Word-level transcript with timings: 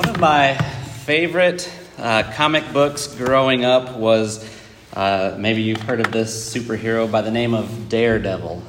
One 0.00 0.08
of 0.08 0.18
my 0.18 0.54
favorite 0.54 1.70
uh, 1.98 2.22
comic 2.32 2.72
books 2.72 3.06
growing 3.06 3.66
up 3.66 3.98
was 3.98 4.42
uh, 4.94 5.36
maybe 5.38 5.60
you've 5.60 5.82
heard 5.82 6.00
of 6.00 6.10
this 6.10 6.54
superhero 6.54 7.10
by 7.10 7.20
the 7.20 7.30
name 7.30 7.52
of 7.52 7.90
Daredevil. 7.90 8.62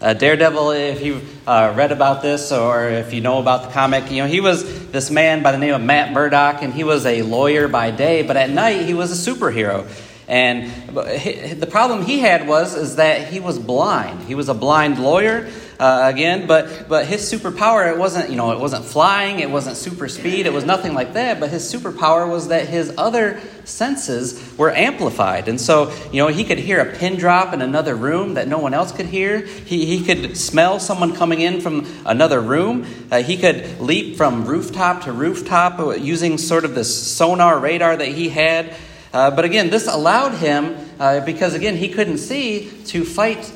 Uh, 0.00 0.14
Daredevil, 0.14 0.72
if 0.72 1.00
you've 1.00 1.48
uh, 1.48 1.72
read 1.76 1.92
about 1.92 2.20
this 2.20 2.50
or 2.50 2.88
if 2.88 3.14
you 3.14 3.20
know 3.20 3.38
about 3.38 3.62
the 3.62 3.70
comic, 3.70 4.10
you 4.10 4.24
know, 4.24 4.26
he 4.26 4.40
was 4.40 4.90
this 4.90 5.08
man 5.08 5.44
by 5.44 5.52
the 5.52 5.58
name 5.58 5.72
of 5.72 5.82
Matt 5.82 6.12
Murdock, 6.12 6.64
and 6.64 6.74
he 6.74 6.82
was 6.82 7.06
a 7.06 7.22
lawyer 7.22 7.68
by 7.68 7.92
day, 7.92 8.22
but 8.22 8.36
at 8.36 8.50
night 8.50 8.84
he 8.84 8.92
was 8.92 9.12
a 9.12 9.30
superhero. 9.30 9.86
And 10.26 10.68
the 10.88 11.68
problem 11.70 12.04
he 12.04 12.18
had 12.18 12.48
was 12.48 12.74
is 12.74 12.96
that 12.96 13.28
he 13.28 13.38
was 13.38 13.56
blind. 13.56 14.22
He 14.22 14.34
was 14.34 14.48
a 14.48 14.54
blind 14.54 14.98
lawyer, 14.98 15.48
uh, 15.82 16.08
again, 16.08 16.46
but 16.46 16.88
but 16.88 17.06
his 17.06 17.20
superpower 17.22 17.92
it 17.92 17.98
wasn't 17.98 18.30
you 18.30 18.36
know 18.36 18.52
it 18.52 18.60
wasn't 18.60 18.84
flying, 18.84 19.40
it 19.40 19.50
wasn't 19.50 19.76
super 19.76 20.06
speed, 20.06 20.46
it 20.46 20.52
was 20.52 20.64
nothing 20.64 20.94
like 20.94 21.14
that. 21.14 21.40
But 21.40 21.50
his 21.50 21.64
superpower 21.64 22.30
was 22.30 22.48
that 22.48 22.68
his 22.68 22.94
other 22.96 23.40
senses 23.64 24.56
were 24.56 24.70
amplified, 24.70 25.48
and 25.48 25.60
so 25.60 25.92
you 26.12 26.22
know 26.22 26.28
he 26.28 26.44
could 26.44 26.60
hear 26.60 26.80
a 26.80 26.96
pin 26.96 27.16
drop 27.16 27.52
in 27.52 27.60
another 27.60 27.96
room 27.96 28.34
that 28.34 28.46
no 28.46 28.58
one 28.58 28.74
else 28.74 28.92
could 28.92 29.06
hear. 29.06 29.40
He 29.44 29.84
he 29.84 30.04
could 30.04 30.36
smell 30.36 30.78
someone 30.78 31.16
coming 31.16 31.40
in 31.40 31.60
from 31.60 31.84
another 32.06 32.40
room. 32.40 32.86
Uh, 33.10 33.24
he 33.24 33.36
could 33.36 33.80
leap 33.80 34.16
from 34.16 34.44
rooftop 34.44 35.02
to 35.02 35.12
rooftop 35.12 35.98
using 35.98 36.38
sort 36.38 36.64
of 36.64 36.76
this 36.76 37.12
sonar 37.12 37.58
radar 37.58 37.96
that 37.96 38.08
he 38.08 38.28
had. 38.28 38.72
Uh, 39.12 39.32
but 39.32 39.44
again, 39.44 39.68
this 39.68 39.88
allowed 39.88 40.34
him, 40.34 40.76
uh, 41.00 41.20
because 41.24 41.54
again, 41.54 41.76
he 41.76 41.88
couldn't 41.88 42.18
see, 42.18 42.70
to 42.86 43.04
fight 43.04 43.52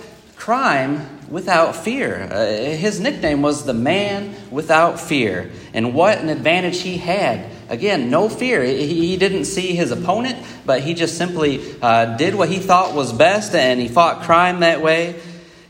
crime 0.47 1.05
without 1.29 1.75
fear. 1.75 2.29
Uh, 2.31 2.47
his 2.77 3.01
nickname 3.01 3.43
was 3.43 3.65
the 3.65 3.75
man 3.75 4.33
without 4.49 5.01
fear. 5.01 5.51
And 5.75 5.93
what 5.93 6.19
an 6.19 6.29
advantage 6.29 6.83
he 6.83 6.99
had. 6.99 7.51
Again, 7.69 8.11
no 8.11 8.29
fear. 8.29 8.63
He, 8.63 9.09
he 9.09 9.16
didn't 9.16 9.47
see 9.47 9.75
his 9.75 9.91
opponent, 9.91 10.38
but 10.65 10.83
he 10.83 10.95
just 10.95 11.19
simply 11.19 11.75
uh, 11.83 12.16
did 12.16 12.37
what 12.37 12.49
he 12.49 12.61
thought 12.61 12.95
was 12.95 13.13
best 13.13 13.57
and 13.57 13.80
he 13.80 13.88
fought 13.88 14.23
crime 14.23 14.61
that 14.61 14.83
way. 14.83 15.21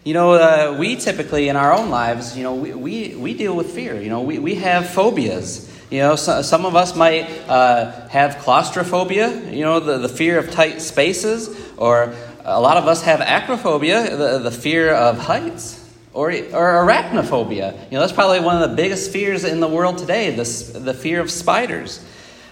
You 0.04 0.12
know, 0.12 0.34
uh, 0.34 0.76
we 0.78 0.96
typically 0.96 1.48
in 1.48 1.56
our 1.56 1.72
own 1.72 1.88
lives, 1.88 2.36
you 2.36 2.42
know, 2.42 2.54
we, 2.54 2.74
we, 2.74 3.16
we 3.16 3.32
deal 3.32 3.56
with 3.56 3.70
fear. 3.70 3.98
You 3.98 4.10
know, 4.10 4.20
we, 4.20 4.38
we 4.38 4.56
have 4.56 4.90
phobias. 4.90 5.72
You 5.90 6.00
know, 6.00 6.16
so, 6.16 6.42
some 6.42 6.66
of 6.66 6.76
us 6.76 6.94
might 6.94 7.30
uh, 7.48 8.08
have 8.08 8.40
claustrophobia, 8.40 9.50
you 9.50 9.64
know, 9.64 9.80
the, 9.80 9.96
the 9.96 10.08
fear 10.08 10.36
of 10.38 10.50
tight 10.50 10.82
spaces, 10.82 11.48
or 11.78 12.14
a 12.46 12.60
lot 12.60 12.76
of 12.76 12.86
us 12.86 13.02
have 13.02 13.18
acrophobia, 13.20 14.16
the, 14.16 14.38
the 14.38 14.52
fear 14.52 14.94
of 14.94 15.18
heights, 15.18 15.84
or, 16.14 16.30
or 16.30 16.86
arachnophobia. 16.86 17.74
You 17.86 17.90
know, 17.90 18.00
that's 18.00 18.12
probably 18.12 18.38
one 18.38 18.62
of 18.62 18.70
the 18.70 18.76
biggest 18.76 19.10
fears 19.10 19.42
in 19.42 19.58
the 19.58 19.66
world 19.66 19.98
today, 19.98 20.30
this, 20.30 20.70
the 20.70 20.94
fear 20.94 21.20
of 21.20 21.28
spiders. 21.28 22.04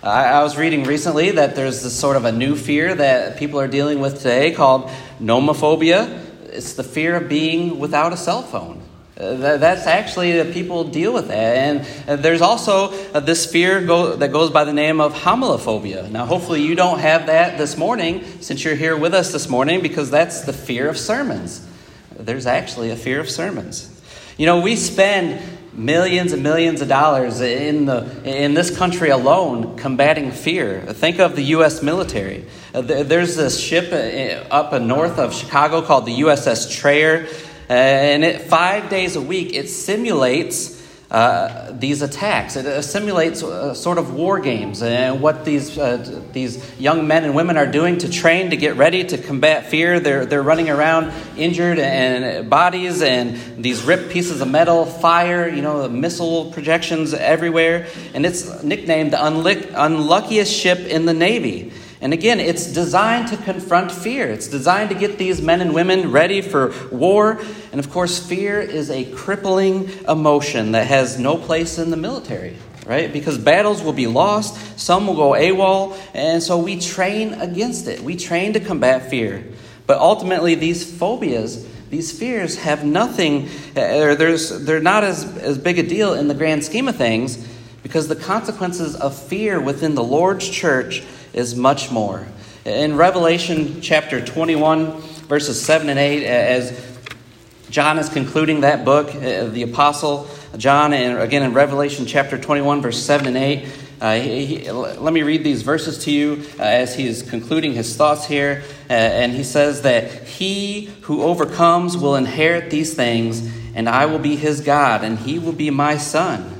I, 0.02 0.24
I 0.24 0.42
was 0.42 0.56
reading 0.56 0.82
recently 0.82 1.30
that 1.30 1.54
there's 1.54 1.84
this 1.84 1.96
sort 1.96 2.16
of 2.16 2.24
a 2.24 2.32
new 2.32 2.56
fear 2.56 2.92
that 2.92 3.38
people 3.38 3.60
are 3.60 3.68
dealing 3.68 4.00
with 4.00 4.16
today 4.16 4.52
called 4.52 4.90
nomophobia. 5.20 6.22
It's 6.48 6.74
the 6.74 6.82
fear 6.82 7.14
of 7.14 7.28
being 7.28 7.78
without 7.78 8.12
a 8.12 8.16
cell 8.16 8.42
phone. 8.42 8.83
Uh, 9.16 9.58
that's 9.58 9.86
actually 9.86 10.32
that 10.32 10.52
people 10.52 10.82
deal 10.82 11.14
with 11.14 11.28
that. 11.28 11.56
And 11.56 11.86
uh, 12.08 12.16
there's 12.16 12.42
also 12.42 12.90
uh, 13.12 13.20
this 13.20 13.50
fear 13.50 13.80
go, 13.80 14.16
that 14.16 14.32
goes 14.32 14.50
by 14.50 14.64
the 14.64 14.72
name 14.72 15.00
of 15.00 15.14
homilophobia. 15.14 16.10
Now, 16.10 16.26
hopefully, 16.26 16.62
you 16.62 16.74
don't 16.74 16.98
have 16.98 17.26
that 17.26 17.56
this 17.56 17.76
morning 17.76 18.24
since 18.40 18.64
you're 18.64 18.74
here 18.74 18.96
with 18.96 19.14
us 19.14 19.30
this 19.30 19.48
morning 19.48 19.82
because 19.82 20.10
that's 20.10 20.40
the 20.40 20.52
fear 20.52 20.88
of 20.88 20.98
sermons. 20.98 21.64
There's 22.10 22.46
actually 22.46 22.90
a 22.90 22.96
fear 22.96 23.20
of 23.20 23.30
sermons. 23.30 23.88
You 24.36 24.46
know, 24.46 24.60
we 24.60 24.74
spend 24.74 25.40
millions 25.74 26.32
and 26.32 26.42
millions 26.42 26.80
of 26.80 26.88
dollars 26.88 27.40
in, 27.40 27.86
the, 27.86 28.22
in 28.24 28.54
this 28.54 28.76
country 28.76 29.10
alone 29.10 29.76
combating 29.76 30.30
fear. 30.30 30.80
Think 30.80 31.18
of 31.18 31.36
the 31.36 31.42
U.S. 31.44 31.82
military. 31.82 32.46
There's 32.72 33.36
this 33.36 33.60
ship 33.60 33.92
up 34.50 34.80
north 34.80 35.18
of 35.18 35.34
Chicago 35.34 35.82
called 35.82 36.06
the 36.06 36.20
USS 36.20 36.68
Trayer. 36.68 37.28
Uh, 37.68 37.72
and 37.72 38.24
it, 38.24 38.42
five 38.42 38.90
days 38.90 39.16
a 39.16 39.20
week, 39.20 39.54
it 39.54 39.68
simulates 39.68 40.82
uh, 41.10 41.70
these 41.70 42.02
attacks. 42.02 42.56
It 42.56 42.66
uh, 42.66 42.82
simulates 42.82 43.40
uh, 43.42 43.72
sort 43.74 43.98
of 43.98 44.14
war 44.14 44.40
games 44.40 44.82
and 44.82 45.20
what 45.20 45.44
these, 45.44 45.78
uh, 45.78 46.22
these 46.32 46.58
young 46.80 47.06
men 47.06 47.24
and 47.24 47.36
women 47.36 47.56
are 47.56 47.68
doing 47.68 47.98
to 47.98 48.10
train 48.10 48.50
to 48.50 48.56
get 48.56 48.76
ready 48.76 49.04
to 49.04 49.18
combat 49.18 49.66
fear. 49.66 50.00
They're, 50.00 50.26
they're 50.26 50.42
running 50.42 50.70
around 50.70 51.12
injured 51.36 51.78
and 51.78 52.50
bodies 52.50 53.00
and 53.00 53.62
these 53.62 53.82
ripped 53.82 54.10
pieces 54.10 54.40
of 54.40 54.48
metal, 54.48 54.86
fire, 54.86 55.48
you 55.48 55.62
know, 55.62 55.88
missile 55.88 56.50
projections 56.50 57.14
everywhere. 57.14 57.86
And 58.12 58.26
it's 58.26 58.64
nicknamed 58.64 59.12
the 59.12 59.24
unluckiest 59.24 60.52
ship 60.52 60.80
in 60.80 61.06
the 61.06 61.14
Navy. 61.14 61.72
And 62.04 62.12
again, 62.12 62.38
it's 62.38 62.66
designed 62.66 63.28
to 63.28 63.38
confront 63.38 63.90
fear. 63.90 64.30
It's 64.30 64.46
designed 64.46 64.90
to 64.90 64.94
get 64.94 65.16
these 65.16 65.40
men 65.40 65.62
and 65.62 65.72
women 65.72 66.12
ready 66.12 66.42
for 66.42 66.74
war. 66.92 67.40
And 67.72 67.80
of 67.80 67.88
course, 67.88 68.18
fear 68.18 68.60
is 68.60 68.90
a 68.90 69.10
crippling 69.12 69.88
emotion 70.06 70.72
that 70.72 70.86
has 70.86 71.18
no 71.18 71.38
place 71.38 71.78
in 71.78 71.90
the 71.90 71.96
military, 71.96 72.58
right? 72.84 73.10
Because 73.10 73.38
battles 73.38 73.82
will 73.82 73.94
be 73.94 74.06
lost, 74.06 74.78
some 74.78 75.06
will 75.06 75.14
go 75.14 75.30
AWOL, 75.30 75.98
and 76.12 76.42
so 76.42 76.58
we 76.58 76.78
train 76.78 77.32
against 77.32 77.88
it. 77.88 78.00
We 78.00 78.16
train 78.16 78.52
to 78.52 78.60
combat 78.60 79.08
fear. 79.08 79.42
But 79.86 79.96
ultimately, 79.96 80.56
these 80.56 80.84
phobias, 80.94 81.66
these 81.88 82.12
fears 82.12 82.58
have 82.58 82.84
nothing, 82.84 83.48
uh, 83.74 83.80
or 83.80 84.14
there's, 84.14 84.66
they're 84.66 84.78
not 84.78 85.04
as, 85.04 85.24
as 85.38 85.56
big 85.56 85.78
a 85.78 85.82
deal 85.82 86.12
in 86.12 86.28
the 86.28 86.34
grand 86.34 86.66
scheme 86.66 86.86
of 86.86 86.96
things 86.96 87.38
because 87.82 88.08
the 88.08 88.16
consequences 88.16 88.94
of 88.94 89.16
fear 89.16 89.58
within 89.58 89.94
the 89.94 90.04
Lord's 90.04 90.46
church 90.46 91.02
is 91.34 91.54
much 91.54 91.90
more. 91.90 92.26
In 92.64 92.96
Revelation 92.96 93.82
chapter 93.82 94.24
21, 94.24 95.00
verses 95.28 95.60
7 95.60 95.90
and 95.90 95.98
8, 95.98 96.24
as 96.24 96.98
John 97.68 97.98
is 97.98 98.08
concluding 98.08 98.60
that 98.60 98.84
book, 98.84 99.14
uh, 99.14 99.46
the 99.46 99.62
Apostle 99.62 100.28
John, 100.56 100.92
and 100.92 101.18
again 101.18 101.42
in 101.42 101.52
Revelation 101.52 102.06
chapter 102.06 102.38
21, 102.38 102.80
verse 102.80 103.02
7 103.02 103.26
and 103.26 103.36
8, 103.36 103.68
uh, 104.00 104.14
he, 104.16 104.46
he, 104.46 104.70
let 104.70 105.12
me 105.12 105.22
read 105.22 105.44
these 105.44 105.62
verses 105.62 106.04
to 106.04 106.10
you 106.10 106.44
uh, 106.58 106.62
as 106.62 106.94
he 106.94 107.06
is 107.06 107.22
concluding 107.22 107.72
his 107.72 107.96
thoughts 107.96 108.26
here. 108.26 108.62
Uh, 108.88 108.92
and 108.92 109.32
he 109.32 109.42
says 109.42 109.82
that 109.82 110.24
he 110.24 110.86
who 111.02 111.22
overcomes 111.22 111.96
will 111.96 112.16
inherit 112.16 112.70
these 112.70 112.94
things, 112.94 113.50
and 113.74 113.88
I 113.88 114.06
will 114.06 114.18
be 114.18 114.36
his 114.36 114.60
God, 114.60 115.04
and 115.04 115.18
he 115.18 115.38
will 115.38 115.52
be 115.52 115.70
my 115.70 115.96
son. 115.96 116.50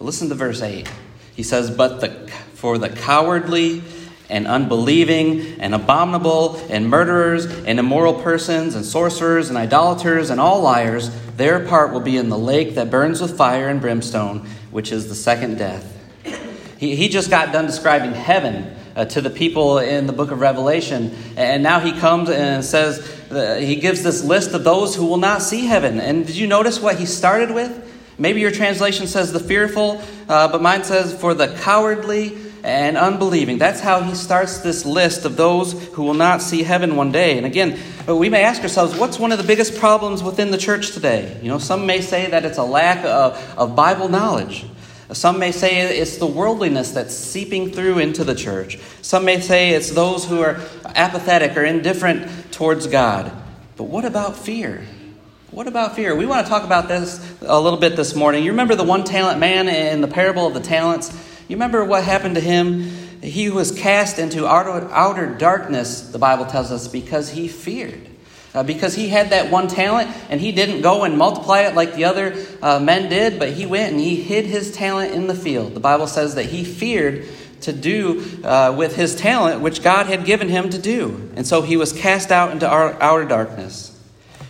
Listen 0.00 0.28
to 0.28 0.34
verse 0.34 0.62
8. 0.62 0.90
He 1.34 1.42
says, 1.42 1.70
But 1.70 2.00
the, 2.00 2.10
for 2.54 2.78
the 2.78 2.88
cowardly 2.88 3.82
and 4.28 4.46
unbelieving 4.46 5.60
and 5.60 5.74
abominable 5.74 6.56
and 6.70 6.88
murderers 6.88 7.46
and 7.46 7.78
immoral 7.78 8.14
persons 8.14 8.74
and 8.74 8.84
sorcerers 8.84 9.48
and 9.48 9.58
idolaters 9.58 10.30
and 10.30 10.40
all 10.40 10.60
liars, 10.60 11.10
their 11.36 11.66
part 11.66 11.92
will 11.92 12.00
be 12.00 12.16
in 12.16 12.28
the 12.28 12.38
lake 12.38 12.74
that 12.76 12.90
burns 12.90 13.20
with 13.20 13.36
fire 13.36 13.68
and 13.68 13.80
brimstone, 13.80 14.46
which 14.70 14.92
is 14.92 15.08
the 15.08 15.14
second 15.14 15.58
death. 15.58 15.88
He, 16.78 16.96
he 16.96 17.08
just 17.08 17.30
got 17.30 17.52
done 17.52 17.66
describing 17.66 18.12
heaven 18.12 18.74
uh, 18.96 19.04
to 19.06 19.20
the 19.20 19.30
people 19.30 19.78
in 19.78 20.06
the 20.06 20.12
book 20.12 20.30
of 20.30 20.40
Revelation. 20.40 21.16
And 21.36 21.62
now 21.62 21.80
he 21.80 21.92
comes 21.92 22.28
and 22.28 22.64
says, 22.64 23.08
uh, 23.30 23.56
he 23.56 23.76
gives 23.76 24.02
this 24.02 24.24
list 24.24 24.52
of 24.52 24.64
those 24.64 24.94
who 24.94 25.06
will 25.06 25.16
not 25.18 25.42
see 25.42 25.66
heaven. 25.66 26.00
And 26.00 26.26
did 26.26 26.36
you 26.36 26.46
notice 26.46 26.80
what 26.80 26.96
he 26.96 27.06
started 27.06 27.50
with? 27.50 27.90
Maybe 28.18 28.40
your 28.40 28.50
translation 28.50 29.06
says 29.06 29.32
the 29.32 29.40
fearful, 29.40 30.02
uh, 30.28 30.48
but 30.48 30.60
mine 30.60 30.84
says 30.84 31.18
for 31.18 31.34
the 31.34 31.56
cowardly 31.58 32.36
and 32.64 32.96
unbelieving. 32.96 33.58
That's 33.58 33.80
how 33.80 34.02
he 34.02 34.14
starts 34.14 34.58
this 34.58 34.84
list 34.84 35.24
of 35.24 35.36
those 35.36 35.72
who 35.88 36.04
will 36.04 36.14
not 36.14 36.42
see 36.42 36.62
heaven 36.62 36.96
one 36.96 37.10
day. 37.10 37.36
And 37.36 37.46
again, 37.46 37.78
uh, 38.08 38.14
we 38.14 38.28
may 38.28 38.44
ask 38.44 38.62
ourselves, 38.62 38.96
what's 38.96 39.18
one 39.18 39.32
of 39.32 39.38
the 39.38 39.44
biggest 39.44 39.76
problems 39.78 40.22
within 40.22 40.50
the 40.50 40.58
church 40.58 40.92
today? 40.92 41.38
You 41.42 41.48
know, 41.48 41.58
some 41.58 41.86
may 41.86 42.00
say 42.00 42.30
that 42.30 42.44
it's 42.44 42.58
a 42.58 42.64
lack 42.64 43.04
of, 43.04 43.36
of 43.58 43.74
Bible 43.74 44.08
knowledge. 44.08 44.64
Some 45.12 45.38
may 45.38 45.52
say 45.52 45.98
it's 45.98 46.16
the 46.16 46.26
worldliness 46.26 46.92
that's 46.92 47.14
seeping 47.14 47.70
through 47.70 47.98
into 47.98 48.24
the 48.24 48.34
church. 48.34 48.78
Some 49.02 49.24
may 49.24 49.40
say 49.40 49.70
it's 49.70 49.90
those 49.90 50.24
who 50.24 50.40
are 50.40 50.60
apathetic 50.86 51.56
or 51.56 51.64
indifferent 51.64 52.52
towards 52.52 52.86
God. 52.86 53.30
But 53.76 53.84
what 53.84 54.04
about 54.04 54.36
fear? 54.36 54.86
What 55.50 55.66
about 55.66 55.96
fear? 55.96 56.16
We 56.16 56.24
want 56.24 56.46
to 56.46 56.50
talk 56.50 56.64
about 56.64 56.88
this 56.88 57.20
a 57.42 57.60
little 57.60 57.78
bit 57.78 57.94
this 57.94 58.14
morning. 58.14 58.42
You 58.42 58.52
remember 58.52 58.74
the 58.74 58.84
one 58.84 59.04
talent 59.04 59.38
man 59.38 59.68
in 59.68 60.00
the 60.00 60.08
parable 60.08 60.46
of 60.46 60.54
the 60.54 60.60
talents? 60.60 61.14
You 61.52 61.56
remember 61.56 61.84
what 61.84 62.02
happened 62.02 62.36
to 62.36 62.40
him? 62.40 62.80
He 63.20 63.50
was 63.50 63.72
cast 63.72 64.18
into 64.18 64.46
outer, 64.46 64.88
outer 64.90 65.34
darkness, 65.34 66.00
the 66.00 66.18
Bible 66.18 66.46
tells 66.46 66.72
us, 66.72 66.88
because 66.88 67.28
he 67.28 67.46
feared. 67.46 68.08
Uh, 68.54 68.62
because 68.62 68.94
he 68.94 69.08
had 69.08 69.28
that 69.28 69.50
one 69.50 69.68
talent 69.68 70.08
and 70.30 70.40
he 70.40 70.50
didn't 70.52 70.80
go 70.80 71.04
and 71.04 71.18
multiply 71.18 71.60
it 71.60 71.74
like 71.74 71.94
the 71.94 72.06
other 72.06 72.42
uh, 72.62 72.78
men 72.78 73.10
did, 73.10 73.38
but 73.38 73.50
he 73.50 73.66
went 73.66 73.92
and 73.92 74.00
he 74.00 74.16
hid 74.16 74.46
his 74.46 74.72
talent 74.72 75.12
in 75.12 75.26
the 75.26 75.34
field. 75.34 75.74
The 75.74 75.80
Bible 75.80 76.06
says 76.06 76.36
that 76.36 76.46
he 76.46 76.64
feared 76.64 77.28
to 77.60 77.74
do 77.74 78.24
uh, 78.42 78.74
with 78.74 78.96
his 78.96 79.14
talent 79.14 79.60
which 79.60 79.82
God 79.82 80.06
had 80.06 80.24
given 80.24 80.48
him 80.48 80.70
to 80.70 80.78
do. 80.78 81.32
And 81.36 81.46
so 81.46 81.60
he 81.60 81.76
was 81.76 81.92
cast 81.92 82.30
out 82.30 82.52
into 82.52 82.66
our 82.66 82.94
outer 83.02 83.26
darkness. 83.26 83.94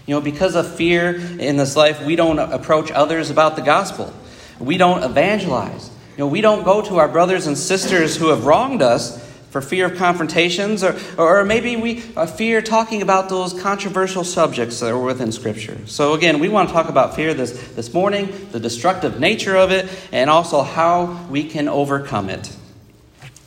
You 0.06 0.14
know, 0.14 0.20
because 0.20 0.54
of 0.54 0.72
fear 0.72 1.16
in 1.16 1.56
this 1.56 1.74
life, 1.74 2.00
we 2.06 2.14
don't 2.14 2.38
approach 2.38 2.92
others 2.92 3.28
about 3.28 3.56
the 3.56 3.62
gospel. 3.62 4.14
We 4.60 4.76
don't 4.76 5.02
evangelize. 5.02 5.91
You 6.12 6.24
know, 6.24 6.26
we 6.26 6.42
don't 6.42 6.62
go 6.62 6.82
to 6.82 6.98
our 6.98 7.08
brothers 7.08 7.46
and 7.46 7.56
sisters 7.56 8.16
who 8.16 8.28
have 8.28 8.44
wronged 8.44 8.82
us 8.82 9.18
for 9.48 9.60
fear 9.60 9.86
of 9.86 9.96
confrontations, 9.96 10.82
or, 10.82 10.98
or 11.18 11.44
maybe 11.44 11.76
we 11.76 12.02
uh, 12.16 12.26
fear 12.26 12.62
talking 12.62 13.02
about 13.02 13.28
those 13.28 13.58
controversial 13.60 14.24
subjects 14.24 14.80
that 14.80 14.90
are 14.90 14.98
within 14.98 15.30
Scripture. 15.30 15.78
So, 15.86 16.14
again, 16.14 16.38
we 16.38 16.48
want 16.48 16.70
to 16.70 16.74
talk 16.74 16.88
about 16.88 17.14
fear 17.14 17.34
this, 17.34 17.52
this 17.74 17.92
morning, 17.92 18.48
the 18.50 18.60
destructive 18.60 19.20
nature 19.20 19.56
of 19.56 19.70
it, 19.70 19.90
and 20.10 20.30
also 20.30 20.62
how 20.62 21.26
we 21.30 21.44
can 21.44 21.68
overcome 21.68 22.30
it. 22.30 22.50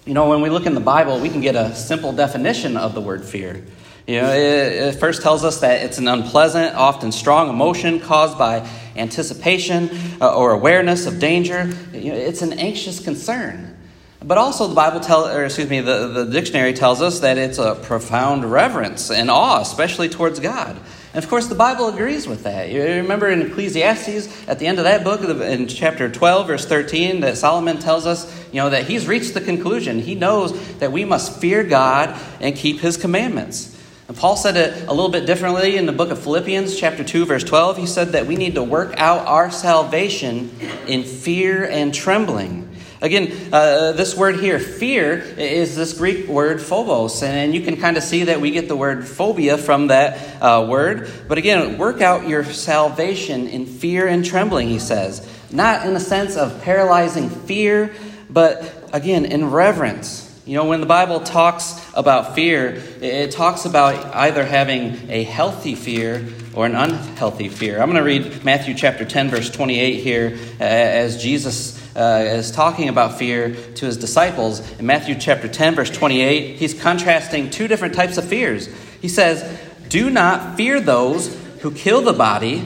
You 0.06 0.14
know, 0.14 0.30
when 0.30 0.42
we 0.42 0.50
look 0.52 0.68
in 0.68 0.76
the 0.76 0.80
Bible, 0.80 1.20
we 1.20 1.30
can 1.30 1.42
get 1.42 1.56
a 1.56 1.76
simple 1.76 2.14
definition 2.14 2.78
of 2.78 2.94
the 2.94 3.02
word 3.02 3.26
fear. 3.26 3.64
You 4.08 4.22
know, 4.22 4.32
it, 4.32 4.74
it 4.74 4.96
first 5.00 5.24
tells 5.24 5.44
us 5.44 5.62
that 5.62 5.84
it's 5.84 5.98
an 5.98 6.08
unpleasant, 6.08 6.76
often 6.76 7.12
strong 7.12 7.50
emotion 7.50 8.00
caused 8.00 8.38
by 8.38 8.70
anticipation 8.96 9.90
uh, 10.22 10.36
or 10.36 10.52
awareness 10.52 11.06
of 11.06 11.20
danger. 11.20 11.70
It's 11.94 12.42
an 12.42 12.54
anxious 12.54 13.00
concern. 13.00 13.76
But 14.24 14.40
also, 14.40 14.68
the 14.68 14.76
Bible 14.76 15.02
tells, 15.02 15.28
or 15.28 15.46
excuse 15.46 15.70
me, 15.70 15.82
the, 15.82 16.08
the 16.08 16.26
dictionary 16.26 16.74
tells 16.74 17.02
us 17.02 17.20
that 17.20 17.38
it's 17.38 17.60
a 17.60 17.76
profound 17.76 18.50
reverence 18.52 19.12
and 19.12 19.30
awe, 19.30 19.62
especially 19.62 20.10
towards 20.10 20.40
God. 20.40 20.80
And 21.14 21.24
of 21.24 21.30
course, 21.30 21.48
the 21.48 21.56
Bible 21.56 21.90
agrees 21.90 22.28
with 22.28 22.44
that. 22.44 22.72
You 22.72 22.82
remember 22.82 23.30
in 23.30 23.44
Ecclesiastes, 23.44 24.48
at 24.48 24.58
the 24.58 24.66
end 24.66 24.80
of 24.80 24.86
that 24.86 25.04
book, 25.04 25.22
in 25.22 25.68
chapter 25.68 26.10
12, 26.10 26.48
verse 26.48 26.66
13, 26.66 27.20
that 27.22 27.38
Solomon 27.38 27.78
tells 27.78 28.08
us, 28.08 28.26
you 28.52 28.60
know, 28.60 28.72
that 28.72 28.88
he's 28.88 29.08
reached 29.08 29.36
the 29.36 29.42
conclusion. 29.42 30.00
He 30.00 30.16
knows 30.16 30.78
that 30.80 30.92
we 30.92 31.06
must 31.06 31.40
fear 31.40 31.64
God 31.64 32.20
and 32.42 32.56
keep 32.56 32.80
his 32.80 32.98
commandments. 32.98 33.75
And 34.08 34.16
Paul 34.16 34.36
said 34.36 34.56
it 34.56 34.88
a 34.88 34.94
little 34.94 35.10
bit 35.10 35.26
differently 35.26 35.78
in 35.78 35.88
the 35.88 35.92
book 35.92 36.12
of 36.12 36.20
Philippians, 36.22 36.78
chapter 36.78 37.04
2, 37.04 37.26
verse 37.26 37.44
12. 37.44 37.78
He 37.78 37.88
said 37.88 38.10
that 38.10 38.28
we 38.28 38.36
need 38.36 38.54
to 38.54 38.64
work 38.64 38.94
out 38.98 39.26
our 39.26 39.50
salvation 39.50 40.52
in 40.88 41.04
fear 41.04 41.66
and 41.66 41.92
trembling. 41.92 42.70
Again, 43.02 43.50
uh, 43.52 43.94
this 43.94 44.16
word 44.16 44.40
here, 44.40 44.60
fear, 44.60 45.18
is 45.18 45.76
this 45.76 45.98
Greek 45.98 46.28
word 46.28 46.62
phobos. 46.62 47.24
And 47.24 47.56
you 47.56 47.62
can 47.62 47.78
kind 47.78 47.98
of 47.98 48.04
see 48.04 48.26
that 48.26 48.40
we 48.40 48.52
get 48.52 48.68
the 48.68 48.76
word 48.76 49.08
phobia 49.08 49.58
from 49.58 49.88
that 49.88 50.42
uh, 50.42 50.68
word. 50.70 51.12
But 51.28 51.40
again, 51.40 51.80
work 51.80 52.02
out 52.02 52.28
your 52.28 52.44
salvation 52.44 53.48
in 53.48 53.66
fear 53.66 54.08
and 54.08 54.24
trembling, 54.24 54.68
he 54.68 54.80
says. 54.80 55.28
Not 55.52 55.86
in 55.86 55.96
the 55.96 56.00
sense 56.00 56.38
of 56.38 56.62
paralyzing 56.62 57.30
fear, 57.30 57.94
but 58.30 58.90
again, 58.94 59.26
in 59.26 59.50
reverence. 59.50 60.25
You 60.48 60.54
know, 60.54 60.66
when 60.66 60.80
the 60.80 60.86
Bible 60.86 61.22
talks 61.22 61.74
about 61.96 62.36
fear, 62.36 62.80
it 63.02 63.32
talks 63.32 63.66
about 63.66 64.16
either 64.16 64.46
having 64.46 65.10
a 65.10 65.24
healthy 65.24 65.74
fear 65.74 66.24
or 66.54 66.68
an 66.68 66.76
unhealthy 66.76 67.50
fear. 67.50 67.82
I'm 67.82 67.90
going 67.90 67.98
to 67.98 68.04
read 68.04 68.46
Matthew 68.46 68.76
chapter 68.76 69.06
10, 69.06 69.32
verse 69.32 69.50
28 69.50 70.04
here 70.04 70.38
as 70.60 71.20
Jesus 71.20 71.82
uh, 71.96 72.26
is 72.28 72.52
talking 72.52 72.90
about 72.90 73.18
fear 73.18 73.56
to 73.56 73.86
his 73.88 73.98
disciples. 73.98 74.60
In 74.78 74.86
Matthew 74.86 75.16
chapter 75.16 75.48
10, 75.48 75.74
verse 75.74 75.90
28, 75.90 76.58
he's 76.58 76.80
contrasting 76.80 77.50
two 77.50 77.68
different 77.68 77.96
types 77.96 78.20
of 78.20 78.26
fears. 78.26 78.70
He 79.02 79.08
says, 79.08 79.60
Do 79.90 80.12
not 80.12 80.58
fear 80.58 80.80
those 80.80 81.36
who 81.62 81.72
kill 81.72 82.04
the 82.04 82.14
body, 82.14 82.60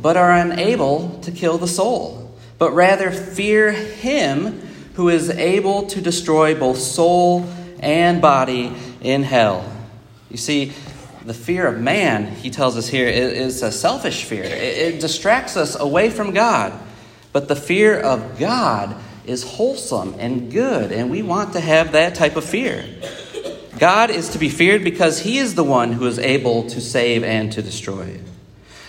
but 0.00 0.16
are 0.16 0.30
unable 0.30 1.18
to 1.22 1.32
kill 1.32 1.58
the 1.58 1.66
soul, 1.66 2.32
but 2.58 2.70
rather 2.70 3.10
fear 3.10 3.72
him 3.72 4.60
who 4.94 5.08
is 5.08 5.30
able 5.30 5.86
to 5.88 6.00
destroy 6.00 6.58
both 6.58 6.78
soul 6.78 7.46
and 7.80 8.22
body 8.22 8.72
in 9.00 9.22
hell. 9.22 9.70
You 10.30 10.36
see, 10.36 10.72
the 11.24 11.34
fear 11.34 11.66
of 11.66 11.80
man, 11.80 12.26
he 12.26 12.50
tells 12.50 12.76
us 12.76 12.88
here, 12.88 13.08
is 13.08 13.62
a 13.62 13.72
selfish 13.72 14.24
fear. 14.24 14.44
It 14.44 15.00
distracts 15.00 15.56
us 15.56 15.78
away 15.78 16.10
from 16.10 16.32
God. 16.32 16.72
But 17.32 17.48
the 17.48 17.56
fear 17.56 17.98
of 17.98 18.38
God 18.38 18.96
is 19.26 19.42
wholesome 19.42 20.14
and 20.18 20.52
good, 20.52 20.92
and 20.92 21.10
we 21.10 21.22
want 21.22 21.54
to 21.54 21.60
have 21.60 21.92
that 21.92 22.14
type 22.14 22.36
of 22.36 22.44
fear. 22.44 22.84
God 23.78 24.10
is 24.10 24.28
to 24.30 24.38
be 24.38 24.48
feared 24.48 24.84
because 24.84 25.20
he 25.20 25.38
is 25.38 25.56
the 25.56 25.64
one 25.64 25.92
who 25.92 26.06
is 26.06 26.18
able 26.18 26.68
to 26.68 26.80
save 26.80 27.24
and 27.24 27.50
to 27.52 27.62
destroy. 27.62 28.20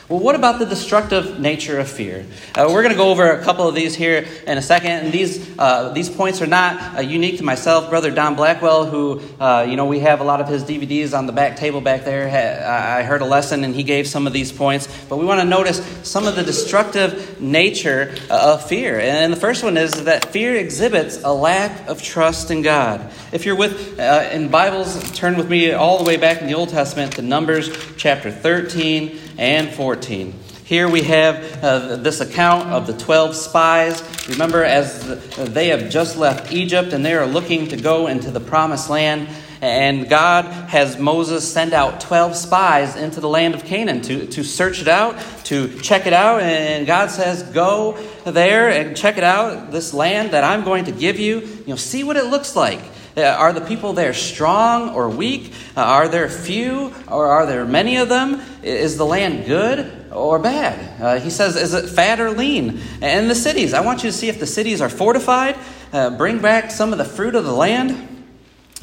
Well, 0.07 0.19
what 0.19 0.35
about 0.35 0.59
the 0.59 0.67
destructive 0.67 1.39
nature 1.39 1.79
of 1.79 1.89
fear? 1.89 2.27
Uh, 2.53 2.67
we're 2.69 2.83
going 2.83 2.93
to 2.93 2.97
go 2.97 3.09
over 3.09 3.31
a 3.31 3.43
couple 3.43 3.67
of 3.67 3.73
these 3.73 3.95
here 3.95 4.27
in 4.45 4.55
a 4.55 4.61
second, 4.61 4.91
and 4.91 5.11
these 5.11 5.57
uh, 5.57 5.93
these 5.93 6.11
points 6.11 6.43
are 6.43 6.47
not 6.47 6.97
uh, 6.97 7.01
unique 7.01 7.39
to 7.39 7.43
myself. 7.43 7.89
Brother 7.89 8.11
Don 8.11 8.35
Blackwell, 8.35 8.85
who 8.85 9.19
uh, 9.39 9.65
you 9.67 9.75
know 9.75 9.87
we 9.87 10.01
have 10.01 10.21
a 10.21 10.23
lot 10.23 10.41
of 10.41 10.47
his 10.47 10.63
DVDs 10.63 11.17
on 11.17 11.25
the 11.25 11.33
back 11.33 11.57
table 11.57 11.81
back 11.81 12.05
there. 12.05 12.27
I 12.27 13.01
heard 13.01 13.23
a 13.23 13.25
lesson, 13.25 13.63
and 13.63 13.73
he 13.73 13.81
gave 13.81 14.05
some 14.05 14.27
of 14.27 14.33
these 14.33 14.51
points. 14.51 14.87
But 15.09 15.17
we 15.17 15.25
want 15.25 15.41
to 15.41 15.47
notice 15.47 15.83
some 16.07 16.27
of 16.27 16.35
the 16.35 16.43
destructive 16.43 17.41
nature 17.41 18.13
uh, 18.29 18.53
of 18.53 18.69
fear. 18.69 18.99
And 18.99 19.33
the 19.33 19.39
first 19.39 19.63
one 19.63 19.75
is 19.75 20.03
that 20.03 20.25
fear 20.25 20.55
exhibits 20.55 21.23
a 21.23 21.33
lack 21.33 21.87
of 21.87 22.03
trust 22.03 22.51
in 22.51 22.61
God. 22.61 23.11
If 23.31 23.43
you're 23.43 23.55
with 23.55 23.99
uh, 23.99 24.29
in 24.31 24.49
Bibles, 24.49 25.11
turn 25.13 25.35
with 25.35 25.49
me 25.49 25.71
all 25.71 25.97
the 25.97 26.03
way 26.03 26.17
back 26.17 26.41
in 26.41 26.47
the 26.47 26.53
Old 26.53 26.69
Testament 26.69 27.13
to 27.13 27.23
Numbers 27.23 27.75
chapter 27.97 28.29
13 28.29 29.19
and 29.37 29.69
14. 29.69 30.33
Here 30.65 30.89
we 30.89 31.03
have 31.03 31.63
uh, 31.63 31.95
this 31.97 32.21
account 32.21 32.69
of 32.71 32.87
the 32.87 32.93
12 32.93 33.35
spies. 33.35 34.27
Remember, 34.27 34.63
as 34.63 35.05
the, 35.05 35.15
they 35.45 35.67
have 35.67 35.91
just 35.91 36.17
left 36.17 36.51
Egypt 36.51 36.91
and 36.91 37.05
they 37.05 37.13
are 37.13 37.27
looking 37.27 37.67
to 37.67 37.77
go 37.77 38.07
into 38.07 38.31
the 38.31 38.39
promised 38.39 38.89
land, 38.89 39.27
and 39.61 40.09
God 40.09 40.45
has 40.45 40.97
Moses 40.97 41.47
send 41.51 41.73
out 41.73 42.01
12 42.01 42.35
spies 42.35 42.95
into 42.95 43.19
the 43.19 43.29
land 43.29 43.53
of 43.53 43.63
Canaan 43.63 44.01
to, 44.01 44.25
to 44.27 44.43
search 44.43 44.81
it 44.81 44.87
out, 44.87 45.19
to 45.45 45.79
check 45.81 46.07
it 46.07 46.13
out. 46.13 46.41
And 46.41 46.87
God 46.87 47.11
says, 47.11 47.43
Go 47.43 47.97
there 48.25 48.69
and 48.69 48.97
check 48.97 49.17
it 49.17 49.23
out, 49.23 49.71
this 49.71 49.93
land 49.93 50.31
that 50.31 50.43
I'm 50.43 50.63
going 50.63 50.85
to 50.85 50.91
give 50.91 51.19
you. 51.19 51.41
You 51.41 51.67
know, 51.67 51.75
see 51.75 52.03
what 52.03 52.17
it 52.17 52.25
looks 52.25 52.55
like. 52.55 52.81
Uh, 53.17 53.21
are 53.21 53.53
the 53.53 53.61
people 53.61 53.93
there 53.93 54.13
strong 54.13 54.89
or 54.89 55.09
weak? 55.09 55.53
Uh, 55.77 55.81
are 55.81 56.09
there 56.09 56.27
few 56.27 56.93
or 57.07 57.27
are 57.27 57.45
there 57.45 57.63
many 57.63 57.95
of 57.97 58.09
them? 58.09 58.41
Is 58.61 58.97
the 58.97 59.05
land 59.05 59.45
good 59.45 60.11
or 60.11 60.37
bad? 60.37 61.01
Uh, 61.01 61.19
he 61.19 61.29
says, 61.29 61.55
is 61.55 61.73
it 61.73 61.87
fat 61.89 62.19
or 62.19 62.31
lean? 62.31 62.81
And 63.01 63.29
the 63.29 63.35
cities, 63.35 63.73
I 63.73 63.81
want 63.81 64.03
you 64.03 64.09
to 64.11 64.15
see 64.15 64.27
if 64.27 64.39
the 64.39 64.45
cities 64.45 64.81
are 64.81 64.89
fortified. 64.89 65.55
Uh, 65.93 66.09
bring 66.09 66.39
back 66.39 66.71
some 66.71 66.91
of 66.91 66.97
the 66.97 67.05
fruit 67.05 67.35
of 67.35 67.45
the 67.45 67.53
land. 67.53 68.25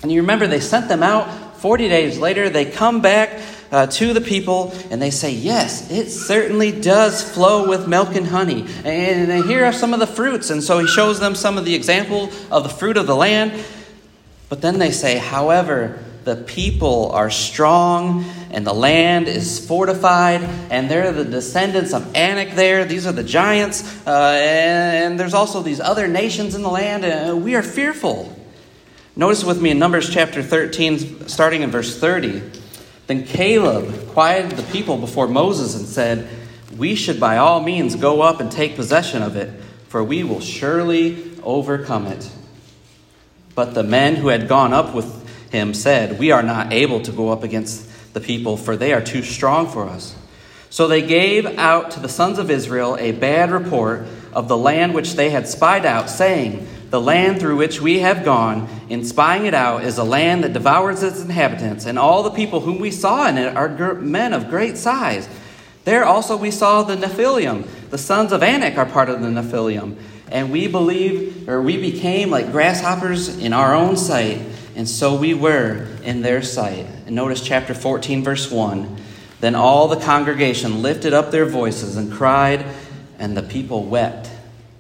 And 0.02 0.11
you 0.11 0.23
remember 0.23 0.46
they 0.46 0.61
sent 0.61 0.88
them 0.88 1.02
out. 1.02 1.58
40 1.58 1.88
days 1.88 2.19
later, 2.19 2.49
they 2.49 2.64
come 2.64 3.02
back 3.02 3.38
uh, 3.70 3.87
to 3.87 4.12
the 4.12 4.20
people 4.20 4.75
and 4.90 5.00
they 5.00 5.11
say, 5.11 5.32
Yes, 5.32 5.90
it 5.90 6.11
certainly 6.11 6.73
does 6.73 7.23
flow 7.23 7.69
with 7.69 7.88
milk 7.88 8.14
and 8.14 8.26
honey. 8.26 8.67
And 8.85 9.44
here 9.44 9.64
are 9.64 9.73
some 9.73 9.94
of 9.94 10.00
the 10.00 10.06
fruits. 10.06 10.50
And 10.50 10.62
so 10.62 10.78
he 10.78 10.87
shows 10.87 11.20
them 11.20 11.35
some 11.35 11.56
of 11.56 11.64
the 11.64 11.75
example 11.75 12.31
of 12.50 12.62
the 12.64 12.68
fruit 12.68 12.97
of 12.97 13.07
the 13.07 13.16
land. 13.16 13.52
But 14.52 14.61
then 14.61 14.78
they 14.78 14.90
say, 14.90 15.16
however, 15.16 15.99
the 16.25 16.37
people 16.37 17.11
are 17.12 17.30
strong 17.30 18.23
and 18.50 18.66
the 18.66 18.75
land 18.75 19.26
is 19.26 19.66
fortified, 19.66 20.42
and 20.71 20.90
they're 20.90 21.11
the 21.11 21.25
descendants 21.25 21.94
of 21.94 22.14
Anak 22.14 22.54
there. 22.54 22.85
These 22.85 23.06
are 23.06 23.12
the 23.12 23.25
giants. 23.25 23.82
Uh, 24.06 24.11
and 24.38 25.18
there's 25.18 25.32
also 25.32 25.62
these 25.62 25.80
other 25.80 26.06
nations 26.06 26.54
in 26.54 26.61
the 26.61 26.68
land, 26.68 27.02
and 27.02 27.42
we 27.42 27.54
are 27.54 27.62
fearful. 27.62 28.30
Notice 29.16 29.42
with 29.42 29.62
me 29.62 29.71
in 29.71 29.78
Numbers 29.78 30.11
chapter 30.11 30.42
13, 30.42 31.28
starting 31.28 31.62
in 31.62 31.71
verse 31.71 31.99
30. 31.99 32.42
Then 33.06 33.25
Caleb 33.25 34.09
quieted 34.09 34.59
the 34.59 34.71
people 34.71 34.99
before 34.99 35.28
Moses 35.28 35.75
and 35.75 35.87
said, 35.87 36.28
We 36.76 36.94
should 36.94 37.18
by 37.18 37.38
all 37.38 37.62
means 37.62 37.97
go 37.97 38.21
up 38.21 38.38
and 38.38 38.52
take 38.52 38.76
possession 38.76 39.23
of 39.23 39.35
it, 39.35 39.49
for 39.88 40.04
we 40.04 40.25
will 40.25 40.40
surely 40.40 41.40
overcome 41.42 42.06
it. 42.06 42.30
But 43.54 43.75
the 43.75 43.82
men 43.82 44.16
who 44.16 44.28
had 44.28 44.49
gone 44.49 44.73
up 44.73 44.94
with 44.94 45.50
him 45.50 45.75
said, 45.75 46.18
We 46.18 46.30
are 46.30 46.42
not 46.42 46.73
able 46.73 47.00
to 47.02 47.12
go 47.12 47.30
up 47.30 47.42
against 47.42 47.88
the 48.14 48.21
people, 48.21 48.56
for 48.56 48.76
they 48.76 48.92
are 48.92 49.02
too 49.02 49.23
strong 49.23 49.68
for 49.68 49.87
us. 49.88 50.16
So 50.71 50.88
they 50.88 51.02
gave 51.02 51.47
out 51.59 51.90
to 51.92 52.00
the 52.00 52.09
sons 52.09 52.38
of 52.38 52.50
Israel 52.50 52.97
a 52.99 53.12
bad 53.12 53.50
report 53.50 54.06
of 54.32 54.49
the 54.49 54.56
land 54.56 54.94
which 54.94 55.14
they 55.14 55.28
had 55.28 55.47
spied 55.47 55.85
out, 55.85 56.09
saying, 56.09 56.66
The 56.88 57.00
land 57.00 57.40
through 57.40 57.56
which 57.56 57.82
we 57.82 57.99
have 57.99 58.25
gone, 58.25 58.68
in 58.88 59.04
spying 59.04 59.44
it 59.44 59.52
out, 59.52 59.85
is 59.85 59.99
a 59.99 60.04
land 60.04 60.44
that 60.44 60.54
devours 60.54 61.02
its 61.02 61.21
inhabitants, 61.21 61.85
and 61.85 61.99
all 61.99 62.23
the 62.23 62.30
people 62.30 62.61
whom 62.61 62.78
we 62.78 62.90
saw 62.90 63.28
in 63.28 63.37
it 63.37 63.54
are 63.54 63.94
men 63.97 64.32
of 64.32 64.49
great 64.49 64.78
size. 64.78 65.28
There 65.85 66.04
also 66.04 66.37
we 66.38 66.50
saw 66.50 66.82
the 66.85 66.97
Nephilim. 66.97 67.90
The 67.90 67.99
sons 67.99 68.32
of 68.32 68.42
Anak 68.42 68.78
are 68.78 68.87
part 68.87 69.11
of 69.11 69.21
the 69.21 69.28
Nephilim 69.28 69.99
and 70.33 70.51
we 70.51 70.67
believe, 70.67 71.47
or 71.49 71.61
we 71.61 71.77
became 71.77 72.31
like 72.31 72.51
grasshoppers 72.51 73.37
in 73.39 73.53
our 73.53 73.75
own 73.75 73.99
sight, 73.99 74.41
and 74.75 74.89
so 74.89 75.15
we 75.15 75.35
were 75.35 75.87
in 76.03 76.23
their 76.23 76.43
sight. 76.43 76.87
And 77.07 77.15
notice 77.15 77.45
chapter 77.45 77.75
14, 77.75 78.25
verse 78.25 78.51
1. 78.51 78.97
Then 79.41 79.55
all 79.55 79.89
the 79.89 80.01
congregation 80.01 80.81
lifted 80.81 81.12
up 81.12 81.31
their 81.31 81.45
voices 81.45 81.97
and 81.97 82.11
cried, 82.11 82.65
and 83.19 83.37
the 83.37 83.43
people 83.43 83.85
wept 83.85 84.31